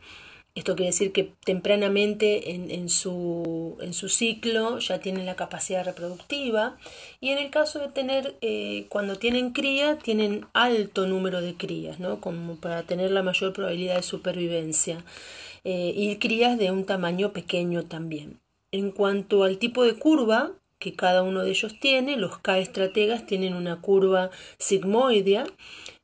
esto 0.57 0.74
quiere 0.74 0.90
decir 0.90 1.12
que 1.12 1.31
tempranamente 1.44 2.50
en, 2.52 2.88
su, 2.88 3.76
en 3.81 3.94
su 3.94 4.09
ciclo 4.09 4.81
ya 4.81 4.98
tienen 4.98 5.24
la 5.24 5.37
capacidad 5.37 5.85
reproductiva. 5.85 6.76
Y 7.20 7.28
en 7.28 7.38
el 7.38 7.50
caso 7.50 7.78
de 7.78 7.87
tener, 7.87 8.35
eh, 8.40 8.87
cuando 8.88 9.14
tienen 9.14 9.52
cría, 9.52 9.98
tienen 9.98 10.46
alto 10.54 11.07
número 11.07 11.40
de 11.40 11.54
crías, 11.54 12.00
¿no? 12.00 12.20
como 12.20 12.57
para 12.57 12.83
tener 12.83 13.12
la 13.12 13.22
mayor 13.22 13.52
probabilidad 13.52 13.94
de 13.96 14.02
supervivencia 14.02 15.04
eh, 15.64 15.92
y 15.94 16.16
crías 16.16 16.58
de 16.58 16.70
un 16.70 16.84
tamaño 16.84 17.32
pequeño 17.32 17.84
también. 17.84 18.40
En 18.70 18.90
cuanto 18.90 19.44
al 19.44 19.58
tipo 19.58 19.84
de 19.84 19.94
curva 19.94 20.52
que 20.78 20.94
cada 20.94 21.22
uno 21.22 21.42
de 21.42 21.50
ellos 21.50 21.78
tiene, 21.80 22.16
los 22.16 22.38
K 22.38 22.58
estrategas 22.58 23.26
tienen 23.26 23.54
una 23.54 23.80
curva 23.80 24.30
sigmoidea 24.58 25.44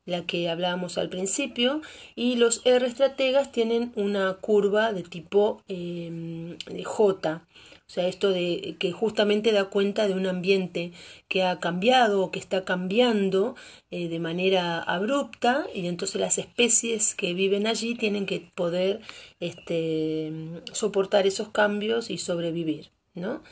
la 0.05 0.25
que 0.25 0.49
hablábamos 0.49 0.97
al 0.97 1.09
principio, 1.09 1.81
y 2.15 2.35
los 2.35 2.61
R 2.65 2.85
estrategas 2.85 3.51
tienen 3.51 3.91
una 3.95 4.33
curva 4.35 4.93
de 4.93 5.03
tipo 5.03 5.63
em, 5.67 6.57
J, 6.83 7.45
o 7.87 7.91
sea, 7.91 8.07
esto 8.07 8.31
de 8.31 8.77
que 8.79 8.91
justamente 8.91 9.51
da 9.51 9.65
cuenta 9.65 10.07
de 10.07 10.15
un 10.15 10.25
ambiente 10.25 10.91
que 11.27 11.43
ha 11.43 11.59
cambiado 11.59 12.21
o 12.21 12.31
que 12.31 12.39
está 12.39 12.65
cambiando 12.65 13.55
eh, 13.91 14.07
de 14.07 14.19
manera 14.19 14.81
abrupta 14.81 15.67
y 15.73 15.85
entonces 15.85 16.19
las 16.19 16.39
especies 16.39 17.13
que 17.13 17.35
viven 17.35 17.67
allí 17.67 17.93
tienen 17.93 18.25
que 18.25 18.39
poder 18.55 19.01
este, 19.39 20.33
soportar 20.73 21.27
esos 21.27 21.49
cambios 21.49 22.09
y 22.09 22.17
sobrevivir, 22.17 22.89
¿no? 23.13 23.43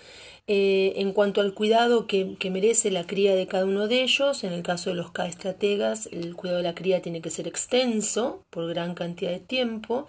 Eh, 0.45 0.93
en 0.97 1.13
cuanto 1.13 1.39
al 1.39 1.53
cuidado 1.53 2.06
que, 2.06 2.36
merece 2.51 2.91
la 2.91 3.08
cría 3.08 3.34
de 3.34 3.47
cada 3.47 3.63
uno 3.63 3.88
de 3.88 4.03
ellos, 4.03 4.43
en 4.43 4.51
el 4.51 4.62
caso 4.62 4.89
de 4.89 4.97
los 4.97 5.12
K 5.12 5.25
estrategas, 5.25 6.10
el 6.12 6.36
cuidado 6.36 6.58
de 6.58 6.63
la 6.63 6.75
cría 6.75 7.01
tiene 7.01 7.21
que 7.21 7.29
ser 7.29 7.47
extenso 7.47 8.43
por 8.49 8.67
gran 8.67 8.93
cantidad 8.93 9.32
de 9.32 9.39
tiempo, 9.39 10.06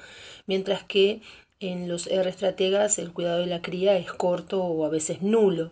mientras 0.47 0.83
que 0.83 1.21
en 1.61 1.89
los 1.89 2.09
R 2.09 2.29
estrategas 2.29 2.99
el 2.99 3.13
cuidado 3.13 3.41
de 3.41 3.47
la 3.47 3.63
cría 3.63 3.97
es 3.97 4.13
corto 4.13 4.65
o 4.65 4.85
a 4.85 4.89
veces 4.89 5.23
nulo. 5.23 5.71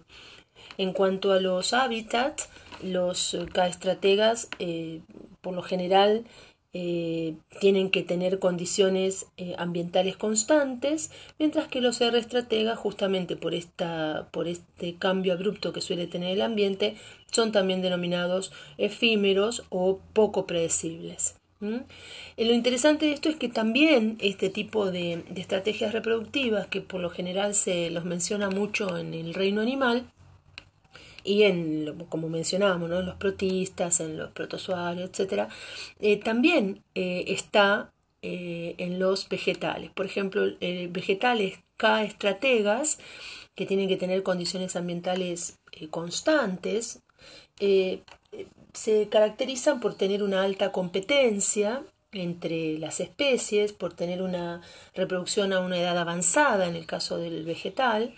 En 0.79 0.92
cuanto 0.92 1.33
a 1.33 1.40
los 1.40 1.72
hábitats, 1.72 2.48
los 2.83 3.37
K 3.53 3.66
estrategas 3.66 4.48
eh, 4.61 5.01
por 5.40 5.55
lo 5.55 5.62
general 5.62 6.25
eh, 6.74 7.35
tienen 7.61 7.90
que 7.90 8.02
tener 8.02 8.38
condiciones 8.38 9.26
eh, 9.37 9.54
ambientales 9.58 10.16
constantes, 10.16 11.11
mientras 11.38 11.68
que 11.68 11.82
los 11.82 12.00
R 12.00 12.18
estrategas, 12.18 12.78
justamente 12.78 13.37
por, 13.37 13.54
esta, 13.54 14.28
por 14.32 14.48
este 14.48 14.94
cambio 14.94 15.35
abrupto 15.35 15.74
que 15.74 15.82
suele 15.82 16.06
tener 16.06 16.30
el 16.30 16.42
ambiente, 16.42 16.96
son 17.30 17.52
también 17.52 17.82
denominados 17.82 18.52
efímeros 18.78 19.64
o 19.68 20.00
poco 20.14 20.46
predecibles. 20.46 21.37
Eh, 21.61 22.44
lo 22.44 22.54
interesante 22.54 23.06
de 23.06 23.12
esto 23.12 23.28
es 23.28 23.37
que 23.37 23.48
también 23.48 24.16
este 24.20 24.50
tipo 24.50 24.90
de 24.90 25.24
estrategias 25.37 25.92
reproductivas, 25.92 26.66
que 26.66 26.80
por 26.80 27.00
lo 27.00 27.11
general 27.11 27.54
se 27.54 27.90
los 27.90 28.04
menciona 28.04 28.48
mucho 28.48 28.96
en 28.96 29.14
el 29.14 29.35
reino 29.35 29.61
animal, 29.61 30.11
y 31.24 31.44
en, 31.44 32.06
como 32.08 32.28
mencionábamos, 32.28 32.88
¿no? 32.90 33.00
en 33.00 33.06
los 33.06 33.16
protistas, 33.16 34.00
en 34.00 34.16
los 34.18 34.30
protozoarios, 34.30 35.11
etc., 35.18 35.48
eh, 36.00 36.16
también 36.16 36.82
eh, 36.94 37.24
está 37.28 37.92
eh, 38.22 38.74
en 38.78 38.98
los 38.98 39.28
vegetales. 39.28 39.90
Por 39.90 40.06
ejemplo, 40.06 40.42
vegetales 40.90 41.58
K 41.76 42.04
estrategas, 42.04 42.98
que 43.54 43.66
tienen 43.66 43.88
que 43.88 43.96
tener 43.96 44.22
condiciones 44.22 44.76
ambientales 44.76 45.58
constantes, 45.90 47.02
se 47.58 49.08
caracterizan 49.08 49.80
por 49.80 49.94
tener 49.94 50.22
una 50.22 50.42
alta 50.42 50.72
competencia 50.72 51.82
entre 52.12 52.78
las 52.78 53.00
especies, 53.00 53.72
por 53.72 53.94
tener 53.94 54.22
una 54.22 54.61
reproducción 54.94 55.52
a 55.52 55.61
una 55.61 55.78
edad 55.78 55.98
avanzada 55.98 56.66
en 56.68 56.76
el 56.76 56.87
caso 56.87 57.18
del 57.18 57.44
vegetal, 57.44 58.14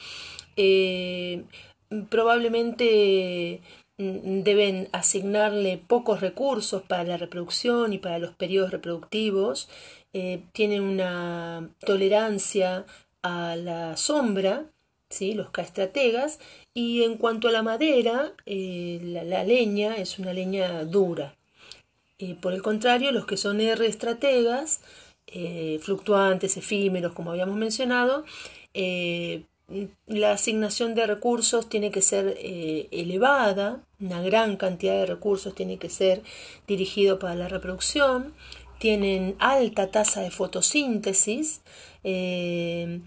probablemente 2.11 3.61
mm, 3.99 4.43
deben 4.43 4.89
asignarle 4.93 5.79
pocos 5.79 6.21
recursos 6.21 6.83
para 6.83 7.05
la 7.05 7.17
reproducción 7.17 7.93
y 7.93 7.99
para 7.99 8.19
los 8.19 8.35
periodos 8.35 8.71
reproductivos, 8.71 9.69
eh, 10.13 10.43
tienen 10.53 10.83
una 10.83 11.71
tolerancia 11.81 12.87
a 13.23 13.57
la 13.57 13.97
sombra, 13.97 14.67
¿sí? 15.11 15.35
los 15.35 15.51
caestrategas, 15.51 16.39
y 16.73 17.03
en 17.03 17.17
cuanto 17.17 17.49
a 17.49 17.53
la 17.53 17.63
madera, 17.63 18.33
eh, 18.47 19.01
la, 19.03 19.45
leña 19.45 19.97
es 19.97 20.19
una 20.19 20.33
leña 20.33 20.85
dura. 20.85 21.37
Eh, 22.19 22.37
por 22.41 22.53
el 22.53 22.63
contrario, 22.63 23.11
los 23.11 23.27
que 23.27 23.37
son 23.37 23.61
R 23.61 23.87
estrategas, 23.87 24.81
fluctuantes, 25.81 26.57
efímeros, 26.57 27.13
como 27.13 27.33
habíamos 27.33 27.57
mencionado, 27.57 28.25
la 30.07 30.33
asignación 30.33 30.95
de 30.95 31.07
recursos 31.07 31.69
tiene 31.69 31.91
que 31.91 32.03
ser 32.03 32.37
eh, 32.39 32.89
elevada, 32.91 33.83
una 33.99 34.21
gran 34.21 34.57
cantidad 34.57 34.95
de 34.95 35.07
recursos 35.07 35.55
tiene 35.55 35.79
que 35.79 35.89
ser 35.89 36.23
dirigido 36.67 37.19
para 37.19 37.35
la 37.35 37.49
reproducción, 37.49 38.35
tienen 38.79 39.37
alta 39.39 39.91
tasa 39.91 40.21
de 40.21 40.31
fotosíntesis, 40.31 41.63
eh, 42.03 43.01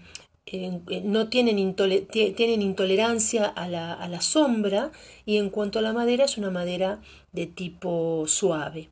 no 1.04 1.28
tienen, 1.28 1.76
tienen 1.76 2.62
intolerancia 2.62 3.46
a 3.46 3.68
la, 3.68 3.92
a 3.92 4.08
la, 4.08 4.20
sombra 4.22 4.90
y 5.26 5.36
en 5.36 5.50
cuanto 5.50 5.78
a 5.78 5.82
la 5.82 5.92
madera 5.92 6.24
es 6.24 6.38
una 6.38 6.50
madera 6.50 7.00
de 7.32 7.46
tipo 7.46 8.24
suave. 8.26 8.88